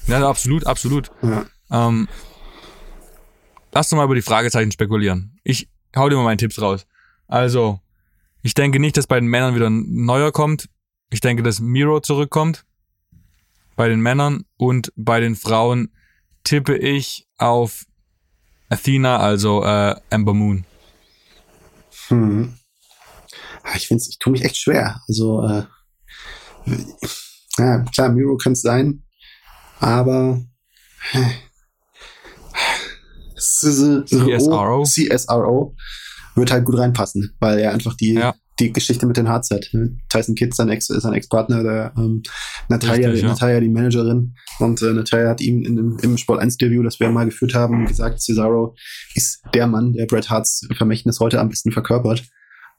[0.07, 1.11] Ja, absolut, absolut.
[1.21, 1.45] Ja.
[1.69, 2.07] Ähm,
[3.71, 5.39] lass uns mal über die Fragezeichen spekulieren.
[5.43, 6.87] Ich hau dir mal meine Tipps raus.
[7.27, 7.81] Also,
[8.41, 10.69] ich denke nicht, dass bei den Männern wieder ein neuer kommt.
[11.11, 12.65] Ich denke, dass Miro zurückkommt.
[13.75, 15.91] Bei den Männern und bei den Frauen
[16.43, 17.85] tippe ich auf
[18.69, 20.65] Athena, also äh, Amber Moon.
[22.07, 22.53] Hm.
[23.63, 25.01] Ah, ich finde ich tue mich echt schwer.
[25.07, 25.63] Also, äh,
[27.57, 29.03] ja, klar, Miro kann es sein.
[29.79, 30.41] Aber
[33.37, 34.83] CSRO.
[34.83, 35.75] CSRO
[36.35, 38.33] wird halt gut reinpassen, weil er einfach die, ja.
[38.59, 39.47] Die Geschichte mit den hat.
[39.71, 39.97] Ne?
[40.09, 42.23] Tyson Kidd sein Ex, ist sein Ex-Partner, der ähm,
[42.69, 43.29] Natalia, Richtig, ja.
[43.29, 44.35] Natalia, die Managerin.
[44.59, 47.85] Und äh, Natalia hat ihm in, in, im Sport 1-Interview, das wir mal geführt haben,
[47.85, 48.75] gesagt, Cesaro
[49.13, 52.23] ist der Mann, der Bret Harts Vermächtnis heute am besten verkörpert.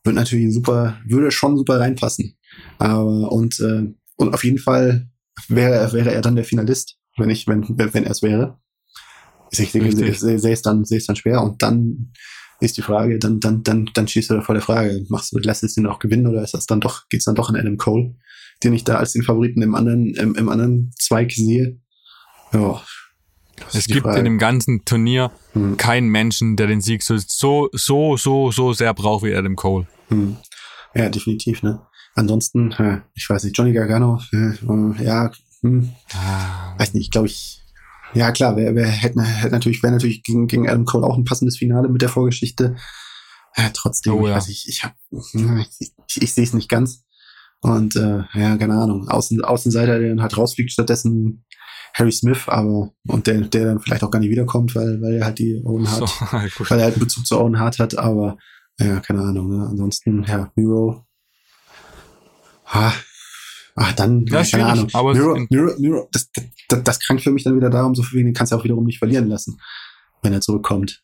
[0.05, 2.37] Wird natürlich super, würde schon super reinpassen.
[2.79, 5.11] Aber, und, äh, und auf jeden Fall
[5.49, 8.59] wäre, wäre er dann der Finalist, wenn ich, wenn, wenn er es wäre.
[9.51, 11.43] Ich denke, sehe es dann, sehe es dann schwer.
[11.43, 12.13] Und dann
[12.61, 15.39] ist die Frage, dann, dann, dann, dann schießt du da vor der Frage, machst du,
[15.39, 17.77] lässt es ihn auch gewinnen oder ist das dann doch, geht's dann doch an Adam
[17.77, 18.15] Cole,
[18.65, 21.79] den ich da als den Favoriten im anderen, im, im anderen Zweig sehe?
[22.53, 22.83] Ja.
[23.73, 24.19] Es gibt Frage.
[24.19, 25.77] in dem ganzen Turnier hm.
[25.77, 29.87] keinen Menschen, der den Sieg so, so, so, so, so sehr braucht wie Adam Cole.
[30.09, 30.37] Hm.
[30.95, 31.81] Ja, definitiv, ne?
[32.15, 32.75] Ansonsten,
[33.15, 35.31] ich weiß nicht, Johnny Gargano, ja,
[35.61, 36.79] hm, ah.
[36.79, 37.63] weiß nicht, glaube ich,
[38.15, 41.25] ja klar, wer, wer hätte, hätte natürlich, wäre natürlich gegen, gegen Adam Cole auch ein
[41.25, 42.77] passendes Finale mit der Vorgeschichte.
[43.57, 44.39] Ja, trotzdem, oh, ja.
[44.39, 47.05] ich ich, hab, ich, ich, ich sehe es nicht ganz.
[47.61, 51.45] Und äh, ja, keine Ahnung, Außen, Außenseiter, der dann halt rausfliegt, stattdessen
[51.95, 55.25] Harry Smith, aber und der, der dann vielleicht auch gar nicht wiederkommt, weil, weil er
[55.25, 58.37] halt die Owen Hart, so, weil er halt einen Bezug zu Owen Hart hat, aber
[58.79, 59.49] ja, keine Ahnung.
[59.49, 59.67] Ne?
[59.67, 61.07] Ansonsten, ja, Miro.
[62.67, 62.93] Ah,
[63.77, 64.89] ah dann, ja, keine Ahnung.
[64.93, 66.31] Aber Miro, Miro, Miro, das,
[66.69, 68.85] das, das krankt für mich dann wieder darum, so für wen kannst du auch wiederum
[68.85, 69.61] nicht verlieren lassen,
[70.23, 71.03] wenn er zurückkommt.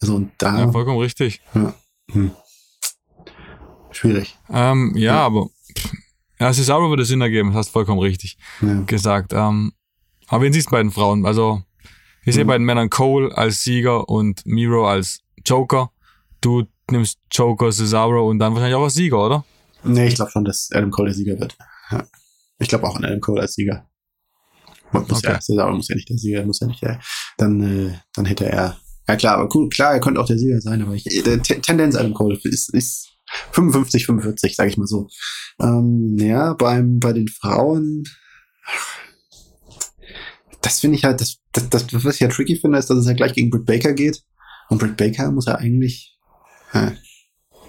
[0.00, 0.58] Also und da.
[0.58, 1.40] Ja, vollkommen richtig.
[1.54, 1.74] Ja.
[2.12, 2.30] Hm.
[3.90, 4.38] Schwierig.
[4.50, 5.48] Ähm, ja, ja, aber
[6.38, 8.82] ja, Cesaro würde Sinn ergeben, das hast vollkommen richtig ja.
[8.82, 9.32] gesagt.
[9.32, 9.72] Ähm,
[10.28, 11.24] aber wen siehst du bei den Frauen?
[11.24, 11.62] Also,
[12.24, 12.48] ich sehe mhm.
[12.48, 15.90] bei den Männern Cole als Sieger und Miro als Joker.
[16.40, 19.44] Du nimmst Joker, Cesaro und dann wahrscheinlich auch als Sieger, oder?
[19.82, 21.56] Nee, ich glaube schon, dass Adam Cole der Sieger wird.
[21.90, 22.06] Ja.
[22.58, 23.88] Ich glaube auch an Adam Cole als Sieger.
[24.92, 25.32] Muss okay.
[25.32, 27.00] ja, Cesaro muss ja nicht der Sieger, muss ja nicht der.
[27.38, 28.78] Dann, äh, dann hätte er.
[29.08, 31.94] Ja klar, aber cool, klar, er könnte auch der Sieger sein, aber ich, der Tendenz
[31.94, 33.08] Adam Cole ist, ist
[33.52, 35.08] 55, 45, sage ich mal so.
[35.60, 38.04] Ähm, ja, beim, bei den Frauen,
[40.60, 43.06] das finde ich halt, das, das, das, was ich ja tricky finde, ist, dass es
[43.06, 44.22] ja gleich gegen Britt Baker geht.
[44.68, 46.18] Und Britt Baker muss ja eigentlich,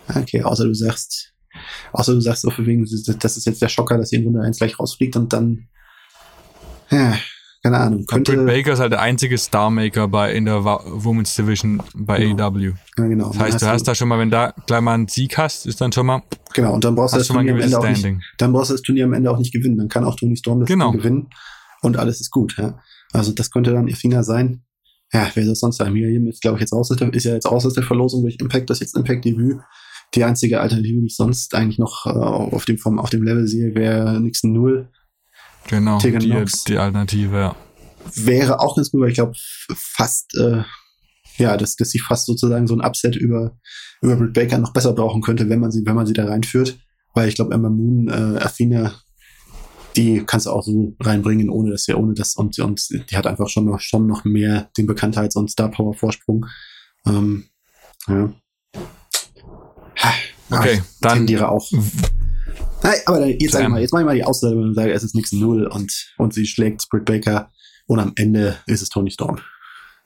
[0.07, 1.33] okay, außer du sagst,
[1.93, 4.41] außer du sagst so für wegen, das ist jetzt der Schocker, dass sie in Runde
[4.41, 5.67] 1 gleich rausfliegt und dann,
[6.89, 7.17] ja,
[7.63, 8.05] keine Ahnung.
[8.05, 12.47] Könnte, Britt Baker ist halt der einzige Starmaker bei, in der Women's Division bei genau.
[12.47, 12.73] AEW.
[12.97, 13.29] Ja, genau.
[13.29, 15.65] Das heißt, hast du hast da schon mal, wenn da gleich mal einen Sieg hast,
[15.65, 16.23] ist dann schon mal.
[16.53, 18.81] Genau, und dann brauchst du das Turnier am Ende auch nicht, dann brauchst du das
[18.83, 19.77] Turnier am Ende auch nicht gewinnen.
[19.77, 20.91] Dann kann auch Tony Storm das genau.
[20.91, 21.29] gewinnen
[21.81, 22.55] und alles ist gut.
[22.57, 22.79] Ja.
[23.11, 24.63] Also das könnte dann ihr Finger sein.
[25.13, 25.93] Ja, wer soll es sonst sein?
[25.93, 28.69] Miriam ist, glaube ich, jetzt raus, ist ja jetzt raus aus der Verlosung durch Impact,
[28.69, 29.59] das jetzt Impact-Debüt.
[30.15, 33.47] Die einzige Alternative, die ich sonst eigentlich noch äh, auf, dem, vom, auf dem Level
[33.47, 34.89] sehe, wäre Nixon Null.
[35.67, 37.55] Genau, die, die Alternative, ja.
[38.15, 39.33] Wäre auch ganz gut, weil ich glaube,
[39.75, 40.63] fast, äh,
[41.37, 43.57] ja, dass, dass sie fast sozusagen so ein Upset über,
[44.01, 46.79] über Britt Baker noch besser brauchen könnte, wenn man sie, wenn man sie da reinführt.
[47.13, 48.93] Weil ich glaube, Emma Moon, äh, Athena
[49.97, 53.25] die kannst du auch so reinbringen, ohne dass ja, ohne das und, und die hat
[53.25, 56.45] einfach schon noch, schon noch mehr den Bekanntheits- und Star Power Vorsprung.
[57.05, 57.45] Ähm,
[58.07, 58.31] ja.
[60.49, 61.69] Okay, ich dann tendiere auch.
[62.83, 65.03] Nein, aber jetzt sag ich mal, jetzt mach ich mal die Aussage und sage, es
[65.03, 67.51] ist nichts Null und, und sie schlägt Britt Baker
[67.87, 69.39] und am Ende ist es Tony Storm,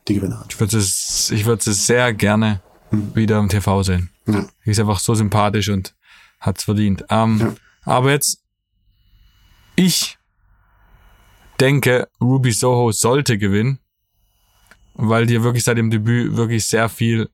[0.08, 0.46] die Gewinnerin.
[0.50, 3.16] Ich würde es, ich würde es sehr gerne hm.
[3.16, 4.10] wieder im TV sehen.
[4.26, 4.48] Ja.
[4.66, 5.94] Die ist einfach so sympathisch und
[6.40, 7.04] hat's verdient.
[7.10, 7.54] Ähm, ja.
[7.84, 8.42] Aber jetzt
[9.76, 10.18] ich
[11.60, 13.80] denke, Ruby Soho sollte gewinnen,
[14.94, 17.30] weil dir wirklich seit dem Debüt wirklich sehr viel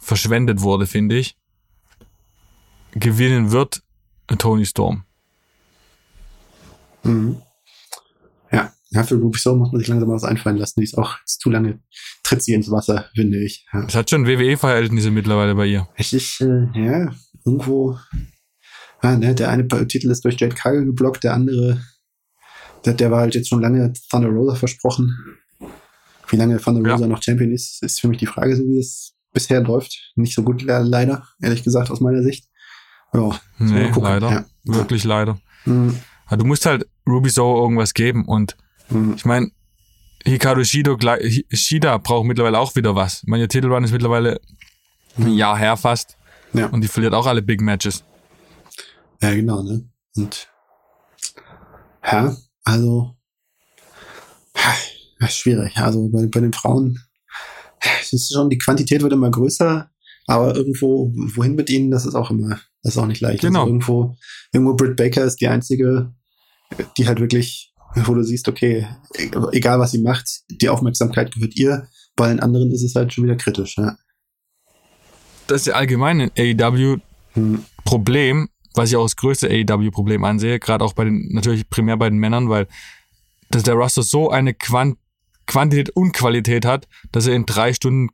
[0.00, 1.36] verschwendet wurde, finde ich.
[2.98, 3.82] Gewinnen wird
[4.38, 5.04] Tony Storm.
[7.04, 7.36] Mhm.
[8.50, 10.80] Ja, ja, für Ruby Soho muss man sich langsam was einfallen lassen.
[10.80, 11.80] Die ist auch zu lange,
[12.22, 13.66] tritt sie ins Wasser, finde ich.
[13.72, 13.84] Ja.
[13.86, 15.88] Es hat schon WWE-Verhältnisse mittlerweile bei ihr.
[15.98, 17.98] Richtig, äh, ja, irgendwo
[19.00, 21.80] ah, ne, der eine Titel ist durch Jade Cargill geblockt, der andere,
[22.84, 25.38] der, der war halt jetzt schon lange Thunder Rosa versprochen.
[26.28, 27.08] Wie lange Thunder Rosa ja.
[27.08, 30.12] noch Champion ist, ist für mich die Frage, so wie es bisher läuft.
[30.16, 32.48] Nicht so gut leider, ehrlich gesagt, aus meiner Sicht.
[33.16, 34.30] Ja, nee, leider.
[34.30, 34.44] Ja.
[34.64, 35.08] Wirklich ja.
[35.10, 35.38] leider.
[35.64, 35.98] Mhm.
[36.30, 38.56] Du musst halt Ruby So irgendwas geben und
[38.88, 39.14] mhm.
[39.16, 39.50] ich meine,
[40.24, 40.98] Hikaru Shido,
[41.52, 43.22] Shida braucht mittlerweile auch wieder was.
[43.22, 44.40] Ich meine, ihr Titelrun ist mittlerweile
[45.18, 46.16] ein Jahr her fast.
[46.52, 46.66] Ja.
[46.66, 48.02] Und die verliert auch alle Big Matches.
[49.22, 49.88] Ja, genau, ne?
[50.16, 50.48] Und
[52.04, 53.16] ja, also
[55.20, 55.76] ja, schwierig.
[55.76, 56.98] Also bei, bei den Frauen
[58.10, 59.90] ist schon, die Quantität wird immer größer,
[60.26, 63.40] aber irgendwo, wohin mit ihnen, das ist auch immer, das ist auch nicht leicht.
[63.40, 63.60] Genau.
[63.60, 64.16] Also irgendwo,
[64.52, 66.14] irgendwo Britt Baker ist die einzige,
[66.96, 68.86] die halt wirklich, wo du siehst, okay,
[69.50, 71.88] egal was sie macht, die Aufmerksamkeit gehört ihr.
[72.14, 73.96] Bei den anderen ist es halt schon wieder kritisch, ja.
[75.48, 80.84] Das ist ja allgemein ein AEW-Problem, hm was ich auch das größte AEW-Problem ansehe, gerade
[80.84, 82.66] auch bei den, natürlich primär bei den Männern, weil
[83.48, 84.98] dass der Roster so eine Quant
[85.46, 88.10] Quantität und Qualität hat, dass er in drei Stunden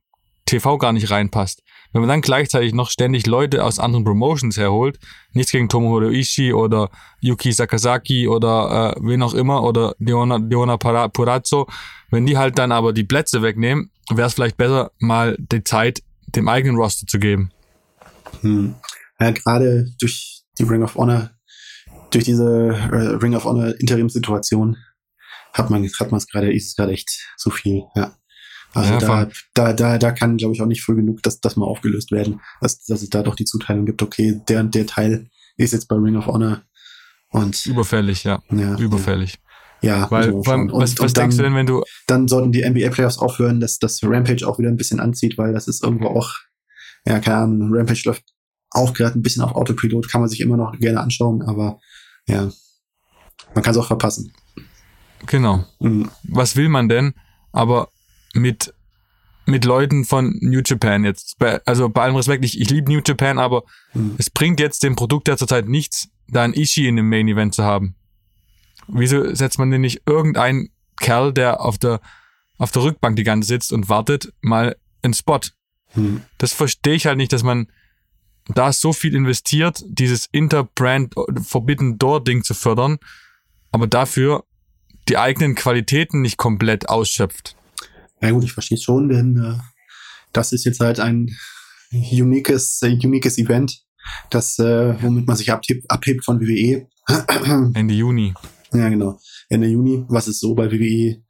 [0.46, 1.64] TV gar nicht reinpasst.
[1.92, 4.98] Wenn man dann gleichzeitig noch ständig Leute aus anderen Promotions herholt,
[5.32, 6.90] nichts gegen Tomohiro Ishii oder
[7.20, 11.66] Yuki Sakazaki oder äh, wen auch immer oder Diona, Diona Purazzo,
[12.10, 16.02] wenn die halt dann aber die Plätze wegnehmen, wäre es vielleicht besser, mal die Zeit
[16.26, 17.50] dem eigenen Roster zu geben.
[18.40, 18.74] Hm.
[19.20, 21.30] Ja, gerade durch die Ring of Honor,
[22.10, 24.76] durch diese äh, Ring of Honor Interimsituation
[25.52, 28.16] hat man hat man es gerade, ist es gerade echt zu viel, ja.
[28.74, 31.56] Also Ja, da, da, da, da kann, glaube ich, auch nicht früh genug, dass das
[31.56, 34.86] mal aufgelöst werden, dass, dass es da doch die Zuteilung gibt, okay, der und der
[34.86, 36.62] Teil ist jetzt bei Ring of Honor
[37.30, 38.42] und Überfällig, ja.
[38.50, 39.38] ja, Überfällig.
[39.82, 41.82] ja, Weil, so vor allem, und, was, und was dann, denkst du denn, wenn du,
[42.06, 45.52] dann sollten die NBA Playoffs aufhören, dass das Rampage auch wieder ein bisschen anzieht, weil
[45.52, 46.32] das ist irgendwo auch,
[47.06, 48.24] ja, keine Ahnung, Rampage läuft
[48.70, 51.78] auch gerade ein bisschen auf Autopilot, kann man sich immer noch gerne anschauen, aber
[52.26, 52.50] ja,
[53.54, 54.32] man kann es auch verpassen.
[55.26, 56.10] genau, Mhm.
[56.24, 57.12] was will man denn?
[57.52, 57.88] Aber
[58.34, 58.72] mit,
[59.46, 63.00] mit Leuten von New Japan jetzt, bei, also bei allem Respekt, ich, ich liebe New
[63.04, 63.64] Japan, aber
[63.94, 64.14] Mhm.
[64.18, 67.54] es bringt jetzt dem Produkt der zurzeit nichts, da ein Ishii in dem Main Event
[67.54, 67.94] zu haben.
[68.88, 72.00] Wieso setzt man denn nicht irgendeinen Kerl, der auf der,
[72.58, 75.40] auf der Rückbank die ganze sitzt und wartet, mal einen Spot?
[75.94, 76.22] Mhm.
[76.38, 77.68] Das verstehe ich halt nicht, dass man
[78.48, 82.98] da so viel investiert, dieses Interbrand Forbidden Door Ding zu fördern,
[83.70, 84.44] aber dafür
[85.08, 87.56] die eigenen Qualitäten nicht komplett ausschöpft.
[88.22, 89.58] Ja gut, ich verstehe schon, denn äh,
[90.32, 91.28] das ist jetzt halt ein
[91.92, 93.82] uniques, äh, uniques Event,
[94.30, 96.86] das, äh, womit man sich abhebt, abhebt von WWE.
[97.74, 98.32] Ende Juni.
[98.72, 99.18] Ja, genau.
[99.48, 101.22] Ende Juni, was es so bei WWE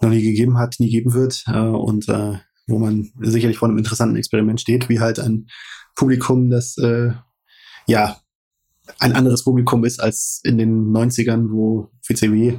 [0.00, 1.44] noch nie gegeben hat, nie geben wird.
[1.46, 5.48] Äh, und äh, wo man sicherlich vor einem interessanten Experiment steht, wie halt ein
[5.94, 7.12] Publikum, das äh,
[7.86, 8.16] ja
[8.98, 12.58] ein anderes Publikum ist als in den 90ern, wo WCW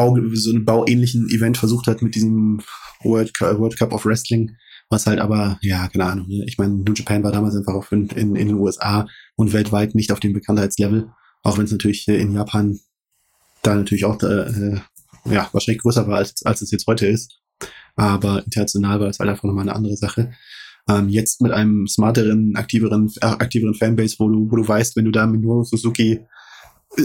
[0.00, 2.62] Bau, so einen bauähnlichen Event versucht hat mit diesem
[3.02, 4.56] World, World Cup of Wrestling,
[4.88, 6.44] was halt aber, ja, keine Ahnung, ne?
[6.46, 9.94] ich meine, New Japan war damals einfach auch in, in, in den USA und weltweit
[9.94, 11.10] nicht auf dem Bekanntheitslevel,
[11.42, 12.78] auch wenn es natürlich äh, in Japan
[13.62, 14.80] da natürlich auch äh, äh,
[15.26, 17.38] ja, wahrscheinlich größer war, als, als es jetzt heute ist.
[17.94, 20.32] Aber international war das halt einfach nochmal eine andere Sache.
[20.88, 25.04] Ähm, jetzt mit einem smarteren, aktiveren, äh, aktiveren Fanbase, wo du, wo du weißt, wenn
[25.04, 26.20] du da Minoru Suzuki,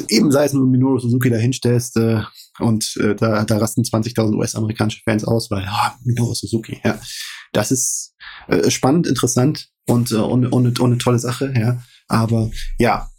[0.09, 2.21] eben sei es nur Minoru Suzuki da hinstellst, äh,
[2.59, 6.99] und äh, da, da rasten 20.000 US-amerikanische Fans aus, weil, ah, Minoru Suzuki, ja.
[7.51, 8.13] Das ist
[8.47, 11.83] äh, spannend, interessant und, äh, und, und, und eine tolle Sache, ja.
[12.07, 13.09] Aber ja,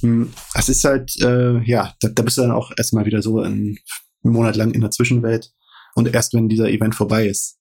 [0.00, 3.40] hm, es ist halt, äh, ja, da, da bist du dann auch erstmal wieder so
[3.40, 3.78] einen
[4.22, 5.52] Monat lang in der Zwischenwelt.
[5.94, 7.58] Und erst wenn dieser Event vorbei ist,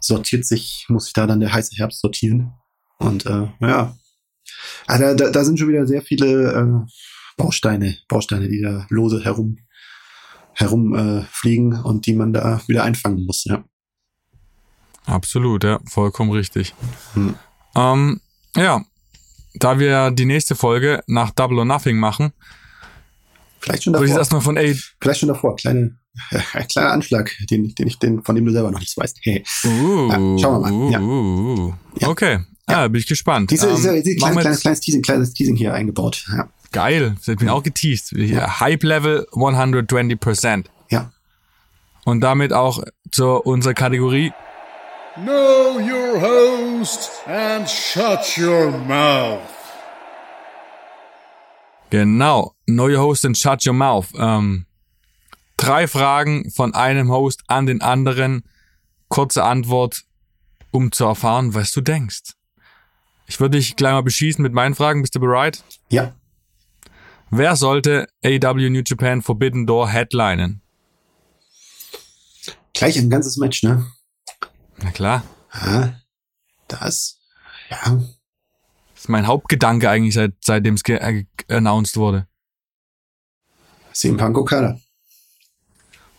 [0.00, 2.52] sortiert sich, muss sich da dann der heiße Herbst sortieren.
[2.98, 3.96] Und äh, ja,
[4.86, 6.90] da, da, da sind schon wieder sehr viele äh,
[7.42, 9.58] Bausteine, Bausteine, die da lose herum
[10.54, 13.44] herum äh, und die man da wieder einfangen muss.
[13.44, 13.64] Ja.
[15.06, 16.74] Absolut, ja, vollkommen richtig.
[17.14, 17.34] Hm.
[17.74, 18.20] Ähm,
[18.56, 18.84] ja,
[19.54, 22.32] da wir die nächste Folge nach Double or Nothing machen,
[23.60, 24.20] Vielleicht schon würde ich davor.
[24.20, 24.62] erstmal von A.
[25.00, 25.56] Vielleicht schon davor.
[25.56, 25.98] Kleine,
[26.30, 29.18] äh, kleiner Anschlag, den, den ich, den, von dem du selber noch nichts weißt.
[29.22, 29.44] Hey.
[29.64, 31.00] Uh, Ja, schauen wir mal, ja.
[31.00, 32.08] Uh, uh, Ja.
[32.08, 33.50] Okay, ja, bin ich gespannt.
[33.50, 36.24] Diese, Ähm, diese, diese kleine, kleines, kleines, Teasing, kleines Teasing hier eingebaut.
[36.28, 36.48] Ja.
[36.72, 38.12] Geil, hat mich auch geteased.
[38.12, 40.66] Hype Level 120%.
[40.88, 41.12] ja.
[42.04, 44.32] Und damit auch zu unserer Kategorie
[45.16, 49.40] Know your host and shut your mouth.
[51.90, 54.06] Genau, Know Your Host and Shut Your Mouth.
[54.16, 54.66] Ähm,
[55.56, 58.44] drei Fragen von einem Host an den anderen.
[59.08, 60.04] Kurze Antwort,
[60.70, 62.34] um zu erfahren, was du denkst.
[63.26, 65.02] Ich würde dich gleich mal beschießen mit meinen Fragen.
[65.02, 65.64] Bist du bereit?
[65.88, 66.14] Ja.
[67.30, 70.62] Wer sollte AW New Japan Forbidden Door headlinen?
[72.74, 73.86] Gleich ein ganzes Match, ne?
[74.78, 75.22] Na klar.
[76.68, 77.18] Das.
[77.68, 77.78] Ja.
[78.94, 81.24] das ist mein Hauptgedanke eigentlich, seit, seitdem es ge- äh,
[81.54, 82.26] announced wurde.
[83.92, 84.80] CM Punk Okada.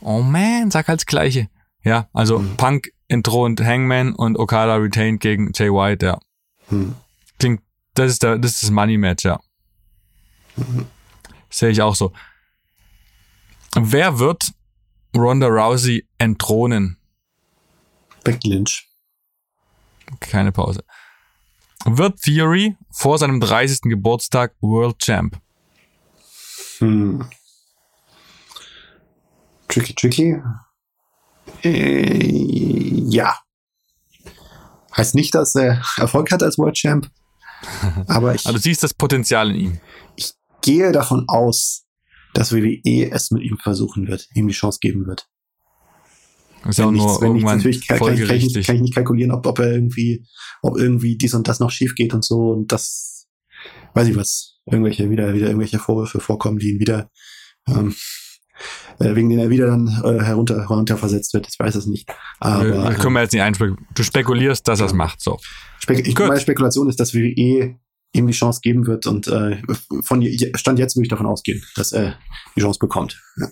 [0.02, 1.50] Oh man, sag als Gleiche.
[1.84, 2.58] Ja, also Mhm.
[2.58, 6.20] Punk entthront Hangman und Okada retained gegen Jay White, ja.
[6.70, 6.96] Hm.
[7.40, 7.62] Klingt,
[7.96, 9.40] das ist der, das ist das Money Match, ja.
[11.52, 12.14] Sehe ich auch so.
[13.76, 14.52] Wer wird
[15.16, 16.98] Ronda Rousey entthronen?
[18.24, 18.88] Becky Lynch.
[20.20, 20.84] Keine Pause.
[21.86, 23.82] Wird Theory vor seinem 30.
[23.84, 25.40] Geburtstag World Champ?
[26.80, 27.26] Hm.
[29.68, 30.42] Tricky, tricky.
[31.64, 32.28] Äh,
[33.10, 33.38] ja.
[34.96, 37.10] Heißt nicht, dass er Erfolg hat als World Champ.
[38.08, 39.82] Aber ich Also du siehst das Potenzial in ihm.
[40.62, 41.86] Gehe davon aus,
[42.34, 45.28] dass WWE es mit ihm versuchen wird, ihm die Chance geben wird.
[46.68, 48.76] Ist ja auch Wenn nur wenn nichts, natürlich kann, kann, ich, kann, ich, nicht- kann
[48.76, 50.26] ich nicht kalkulieren, ob, ob er irgendwie,
[50.62, 53.28] ob irgendwie dies und das noch schief geht und so und das,
[53.94, 57.10] weiß ich was, irgendwelche, wieder, wieder irgendwelche Vorwürfe vorkommen, die ihn wieder,
[57.68, 57.96] ähm,
[59.00, 61.48] äh, wegen denen er wieder dann äh, herunter, herunterversetzt wird.
[61.52, 62.08] Ich weiß es nicht.
[62.40, 63.88] Aber, wir, wir können wir jetzt nicht einspekulieren.
[63.96, 65.20] Du spekulierst, dass er es macht.
[65.22, 65.40] So.
[65.80, 67.80] Spek ich, meine Spekulation ist, dass WWE
[68.14, 69.62] ihm die Chance geben wird und äh,
[70.04, 72.18] von Stand jetzt würde ich davon ausgehen, dass er
[72.56, 73.22] die Chance bekommt.
[73.38, 73.48] Ja.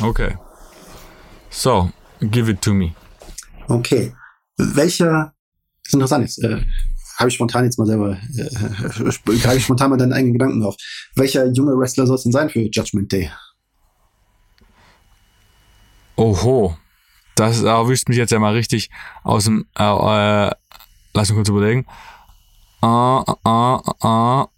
[0.00, 0.36] Okay.
[1.50, 1.90] So,
[2.20, 2.94] give it to me.
[3.68, 4.14] Okay.
[4.56, 5.34] Welcher
[5.84, 6.62] ist interessant jetzt, äh,
[7.18, 10.76] habe ich spontan jetzt mal selber, äh, greife ich spontan mal deinen eigenen Gedanken auf.
[11.14, 13.30] Welcher junge Wrestler soll es denn sein für Judgment Day?
[16.16, 16.76] Oho,
[17.34, 18.90] das erwischt mich jetzt ja mal richtig
[19.22, 20.50] aus dem, äh, äh,
[21.14, 21.86] lass mich kurz überlegen.
[22.82, 24.48] Ah, ah, ah,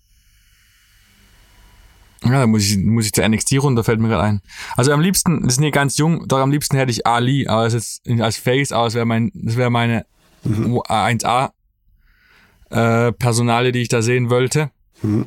[2.25, 4.41] ja, da muss ich, muss ich zur NXT runter, fällt mir gerade ein.
[4.77, 7.66] Also am liebsten, das sind hier ganz jung, doch am liebsten hätte ich Ali, aber
[7.66, 10.07] es ist als Face, aber es wäre mein, das wäre meine
[10.43, 10.79] mhm.
[10.79, 11.51] 1A
[12.70, 14.70] äh, Personale, die ich da sehen wollte.
[15.03, 15.27] Mhm.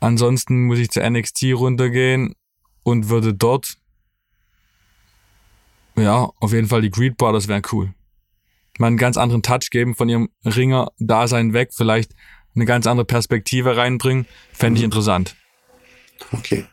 [0.00, 2.34] Ansonsten muss ich zur NXT runtergehen
[2.82, 3.76] und würde dort
[5.96, 7.92] ja, auf jeden Fall die Greed Brothers wären cool.
[8.80, 12.12] Mal einen ganz anderen Touch geben von ihrem Ringer-Dasein weg, vielleicht
[12.54, 14.86] eine ganz andere Perspektive reinbringen, fände ich mhm.
[14.86, 15.36] interessant.
[16.32, 16.64] Okay.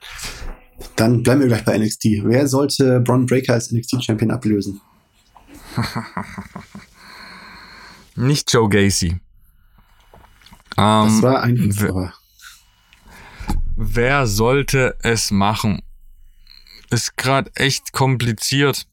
[0.95, 2.05] Dann bleiben wir gleich bei NXT.
[2.23, 4.79] Wer sollte Braun Breaker als NXT-Champion ablösen?
[8.15, 9.09] Nicht Joe Gacy.
[9.09, 9.19] Ähm,
[10.77, 12.13] das war ein wer,
[13.75, 15.81] wer sollte es machen?
[16.89, 18.87] Ist gerade echt kompliziert.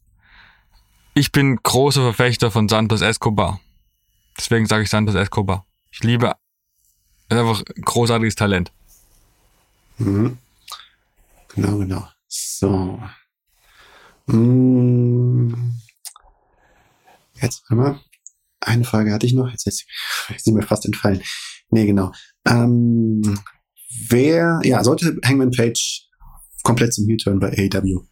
[1.17, 3.61] Ich bin großer Verfechter von Santos Escobar.
[4.37, 5.65] Deswegen sage ich Santos Escobar.
[5.93, 6.35] Ich liebe
[7.29, 8.73] einfach großartiges Talent.
[9.99, 10.39] Mhm.
[11.55, 12.09] Genau, genau.
[12.27, 13.01] So.
[14.27, 15.79] Hm.
[17.41, 18.01] Jetzt einmal.
[18.59, 19.49] Eine Frage hatte ich noch.
[19.51, 19.87] Jetzt ist
[20.37, 21.23] sie mir fast entfallen.
[21.71, 22.11] Nee, genau.
[22.45, 23.39] Ähm,
[24.09, 26.09] wer, ja, sollte Hangman Page
[26.65, 28.03] komplett zum Heel-Turn bei AEW?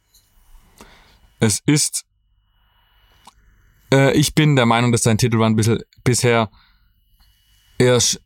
[1.40, 2.04] Es ist
[3.92, 5.54] äh, ich bin der Meinung, dass sein Titelrun
[6.02, 6.50] bisher
[7.78, 8.18] eher sch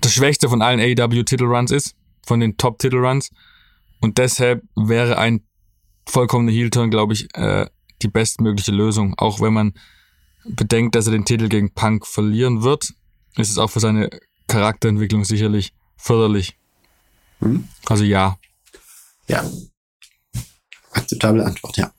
[0.00, 1.94] das schwächste von allen AEW-Titelruns ist,
[2.26, 3.30] von den Top-Titelruns.
[4.00, 5.46] Und deshalb wäre ein
[6.06, 7.66] vollkommener Heel-Turn, glaube ich, äh,
[8.02, 9.14] die bestmögliche Lösung.
[9.16, 9.72] Auch wenn man
[10.44, 12.92] bedenkt, dass er den Titel gegen Punk verlieren wird,
[13.36, 14.10] ist es auch für seine
[14.46, 16.58] Charakterentwicklung sicherlich förderlich.
[17.38, 17.66] Hm?
[17.86, 18.36] Also ja.
[19.28, 19.48] Ja.
[20.90, 21.92] Akzeptable Antwort, ja.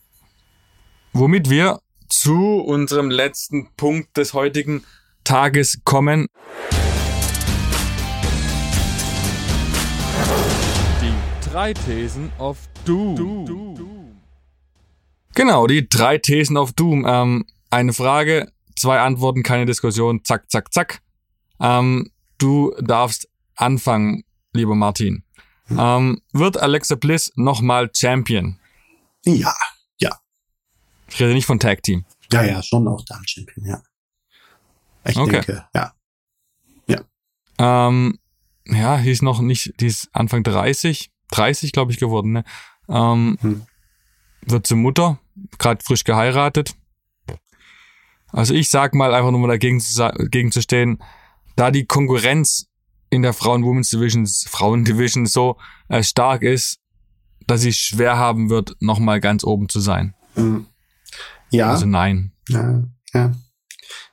[1.14, 1.80] Womit wir
[2.10, 4.84] zu unserem letzten Punkt des heutigen
[5.24, 6.28] Tages kommen.
[11.02, 13.16] Die drei Thesen of Doom.
[13.16, 14.22] Doom.
[15.34, 17.06] Genau, die drei Thesen of Doom.
[17.08, 20.24] Ähm, eine Frage, zwei Antworten, keine Diskussion.
[20.24, 21.02] Zack, zack, zack.
[21.60, 25.24] Ähm, du darfst anfangen, lieber Martin.
[25.70, 28.60] Ähm, wird Alexa Bliss nochmal Champion?
[29.26, 29.56] Ja.
[31.10, 32.06] Ich rede nicht von Tag Team.
[32.32, 33.82] Ja, ja, schon auch Darm Champion, ja.
[35.08, 35.32] Ich okay.
[35.32, 35.94] denke, ja.
[36.88, 37.02] Ja.
[37.60, 38.20] Ähm,
[38.68, 42.44] ja, die ist noch nicht, die ist Anfang 30, 30 glaube ich geworden, ne?
[42.90, 43.62] Ähm, hm.
[44.42, 45.20] Wird zur Mutter,
[45.58, 46.76] gerade frisch geheiratet.
[48.32, 51.02] Also ich sag mal einfach nur mal dagegen zu, dagegen zu stehen,
[51.56, 52.68] da die Konkurrenz
[53.10, 56.80] in der Frauen-Women's Division, Frauen-Division so äh, stark ist,
[57.48, 60.16] dass sie schwer haben wird, nochmal ganz oben zu sein.
[60.36, 60.68] Mhm.
[61.56, 61.72] Ja.
[61.72, 62.32] Also nein.
[62.50, 62.84] Ja,
[63.14, 63.32] ja.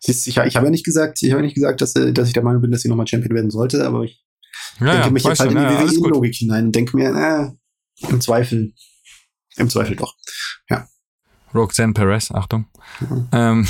[0.03, 2.34] Ich, ich, ich habe ja nicht gesagt, ich habe ja nicht gesagt, dass, dass ich
[2.34, 4.24] der Meinung bin, dass sie nochmal Champion werden sollte, aber ich
[4.80, 8.20] ja, denke ja, mich jetzt halt in die WWE-Logik hinein und denke mir, äh, im
[8.20, 8.72] Zweifel,
[9.57, 10.14] im Zweifel doch.
[10.68, 10.88] Ja.
[11.55, 12.66] Roxanne Perez, Achtung.
[13.01, 13.28] Mhm.
[13.32, 13.66] Ähm,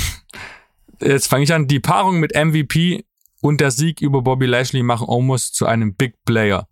[1.01, 1.67] jetzt fange ich an.
[1.67, 3.05] Die Paarung mit MVP
[3.41, 6.67] und der Sieg über Bobby Lashley machen Omos zu einem Big Player.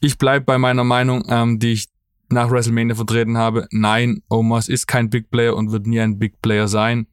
[0.00, 1.89] Ich bleib bei meiner Meinung, ähm, die ich
[2.32, 6.40] nach WrestleMania vertreten habe, nein, Omos ist kein Big Player und wird nie ein Big
[6.40, 7.06] Player sein.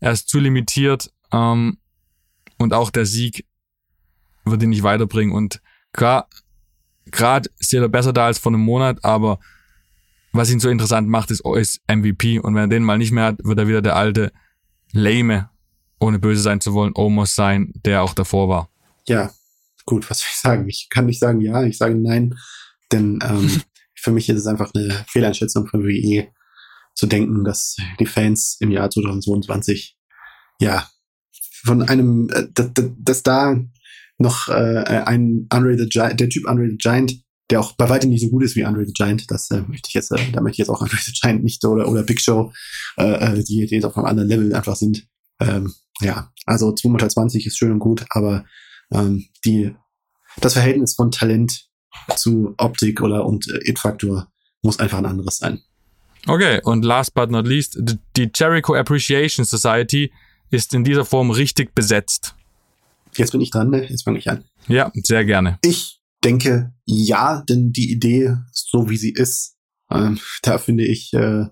[0.00, 1.78] Er ist zu limitiert ähm,
[2.58, 3.46] und auch der Sieg
[4.44, 5.34] wird ihn nicht weiterbringen.
[5.34, 5.60] Und
[5.92, 9.38] gerade steht er besser da als vor einem Monat, aber
[10.32, 12.38] was ihn so interessant macht, ist, ist MVP.
[12.38, 14.32] Und wenn er den mal nicht mehr hat, wird er wieder der alte
[14.92, 15.48] Lame,
[15.98, 18.68] ohne böse sein zu wollen, Omos sein, der auch davor war.
[19.08, 19.32] Ja,
[19.86, 20.68] gut, was soll ich sagen?
[20.68, 22.36] Ich kann nicht sagen ja, ich sage nein,
[22.92, 23.62] denn ähm,
[24.06, 26.28] für mich ist es einfach eine Fehleinschätzung von WWE
[26.94, 29.98] zu denken, dass die Fans im Jahr 2022
[30.60, 30.88] ja
[31.64, 33.60] von einem, äh, dass, dass da
[34.18, 37.16] noch äh, ein the Giant, der Typ the Giant,
[37.50, 39.94] der auch bei weitem nicht so gut ist wie the Giant, das äh, möchte ich
[39.94, 42.52] jetzt, äh, da möchte ich jetzt auch the Giant nicht oder oder Big Show,
[42.98, 45.08] äh, äh die, die jetzt auf einem anderen Level einfach sind.
[45.40, 48.44] Ähm, ja, also 220 ist schön und gut, aber
[48.92, 49.74] ähm, die
[50.40, 51.65] das Verhältnis von Talent
[52.16, 54.28] zu Optik oder und äh, It-Faktor
[54.62, 55.60] muss einfach ein anderes sein.
[56.26, 57.78] Okay, und last but not least,
[58.16, 60.12] die Jericho Appreciation Society
[60.50, 62.34] ist in dieser Form richtig besetzt.
[63.14, 63.86] Jetzt bin ich dran, ne?
[63.88, 64.44] Jetzt fange ich an.
[64.68, 65.58] Ja, sehr gerne.
[65.62, 69.56] Ich denke, ja, denn die Idee, so wie sie ist,
[69.90, 71.46] ähm, da finde ich, äh,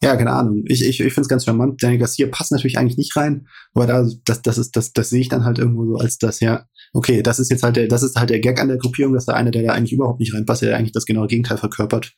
[0.00, 0.62] ja, keine Ahnung.
[0.66, 1.82] Ich, ich, ich finde es ganz charmant.
[1.82, 5.20] Danny Garcia passt natürlich eigentlich nicht rein, aber da, das, das ist, das, das sehe
[5.20, 8.02] ich dann halt irgendwo so als das, ja, okay, das ist jetzt halt der, das
[8.02, 10.34] ist halt der Gag an der Gruppierung, dass der eine, der da eigentlich überhaupt nicht
[10.34, 12.12] reinpasst, der eigentlich das genaue Gegenteil verkörpert,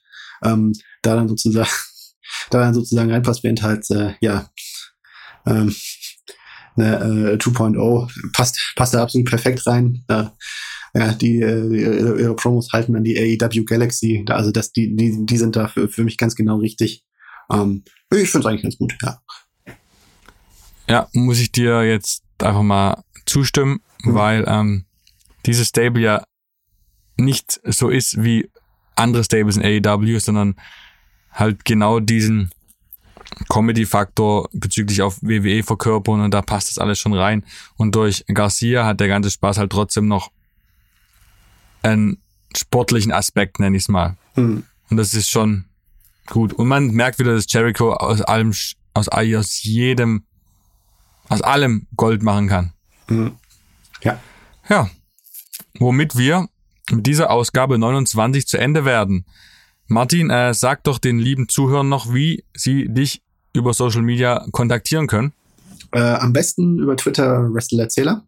[0.44, 1.68] ähm, da dann sozusagen,
[2.50, 4.50] da dann sozusagen reinpasst, während halt, äh, ja,
[5.46, 5.74] ähm,
[6.76, 10.04] eine äh, 2.0 passt, passt da absolut perfekt rein.
[10.08, 10.24] Äh,
[10.94, 14.24] ja, die äh, ihre Promos halten an die AEW Galaxy.
[14.28, 17.04] Also das, die, die, die sind da für, für mich ganz genau richtig.
[17.52, 19.20] Ähm, ich finde es eigentlich ganz gut, ja.
[20.88, 24.14] Ja, muss ich dir jetzt einfach mal zustimmen, mhm.
[24.14, 24.84] weil ähm,
[25.46, 26.24] dieses Stable ja
[27.16, 28.51] nicht so ist wie
[28.96, 30.57] andere Stables in AEW, sondern
[31.32, 32.51] halt genau diesen
[33.48, 37.44] Comedy-Faktor bezüglich auf WWE verkörpern und da passt das alles schon rein.
[37.76, 40.30] Und durch Garcia hat der ganze Spaß halt trotzdem noch
[41.82, 42.18] einen
[42.57, 44.16] sportlichen Aspekt, nenne ich es mal.
[44.36, 44.64] Mhm.
[44.90, 45.66] Und das ist schon
[46.26, 46.53] gut.
[46.53, 48.53] Und man merkt wieder, dass Jericho aus allem,
[48.94, 50.24] aus, aus jedem,
[51.28, 52.72] aus allem Gold machen kann.
[53.09, 53.36] Mhm.
[54.03, 54.20] Ja.
[54.68, 54.90] Ja.
[55.78, 56.48] Womit wir
[56.90, 59.24] mit dieser Ausgabe 29 zu Ende werden.
[59.86, 63.22] Martin, äh, sag doch den lieben Zuhörern noch, wie sie dich
[63.53, 65.32] über Social Media kontaktieren können.
[65.92, 68.24] Äh, am besten über Twitter Wrestlererzähler.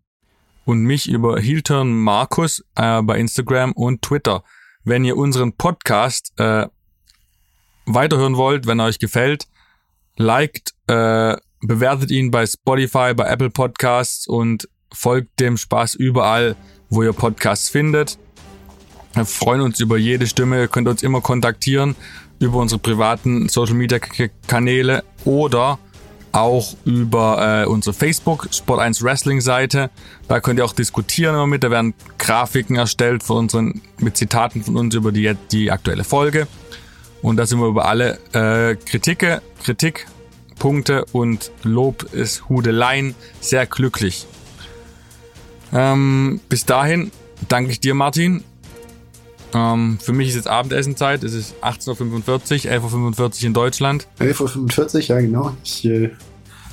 [0.65, 4.43] Und mich über Hilton Markus äh, bei Instagram und Twitter.
[4.85, 6.67] Wenn ihr unseren Podcast äh,
[7.87, 9.47] weiterhören wollt, wenn er euch gefällt,
[10.17, 16.57] liked, äh, bewertet ihn bei Spotify, bei Apple Podcasts und folgt dem Spaß überall,
[16.91, 18.19] wo ihr Podcasts findet.
[19.15, 20.61] Wir freuen uns über jede Stimme.
[20.61, 21.97] Ihr könnt uns immer kontaktieren
[22.39, 23.99] über unsere privaten Social Media
[24.47, 25.79] Kanäle oder
[26.33, 29.91] auch über äh, unsere Facebook Sport 1 Wrestling Seite.
[30.29, 31.63] Da könnt ihr auch diskutieren immer mit.
[31.63, 36.49] Da werden Grafiken erstellt von unseren, mit Zitaten von uns über die, die aktuelle Folge.
[37.21, 44.27] Und da sind wir über alle äh, Kritike, Kritikpunkte und Lob ist Hudeleien sehr glücklich.
[45.73, 47.11] Ähm, bis dahin
[47.49, 48.45] danke ich dir, Martin,
[49.55, 51.23] ähm, für mich ist jetzt Abendessenzeit.
[51.25, 54.09] Es ist 18.45 Uhr, 11.45 Uhr in Deutschland.
[54.19, 55.57] 11.45 Uhr, ja genau.
[55.65, 56.11] Ich äh,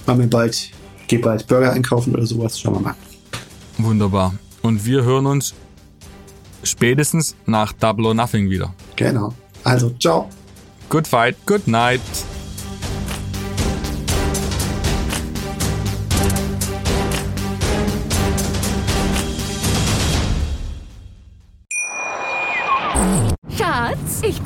[0.06, 0.72] mache mir bald,
[1.08, 2.60] gehe bald Burger einkaufen oder sowas.
[2.60, 2.96] Schauen wir mal.
[3.78, 4.34] Wunderbar.
[4.62, 5.54] Und wir hören uns
[6.64, 8.74] spätestens nach Double or Nothing wieder.
[8.96, 9.34] Genau.
[9.64, 10.30] Also, ciao.
[10.90, 12.02] Good fight, good night.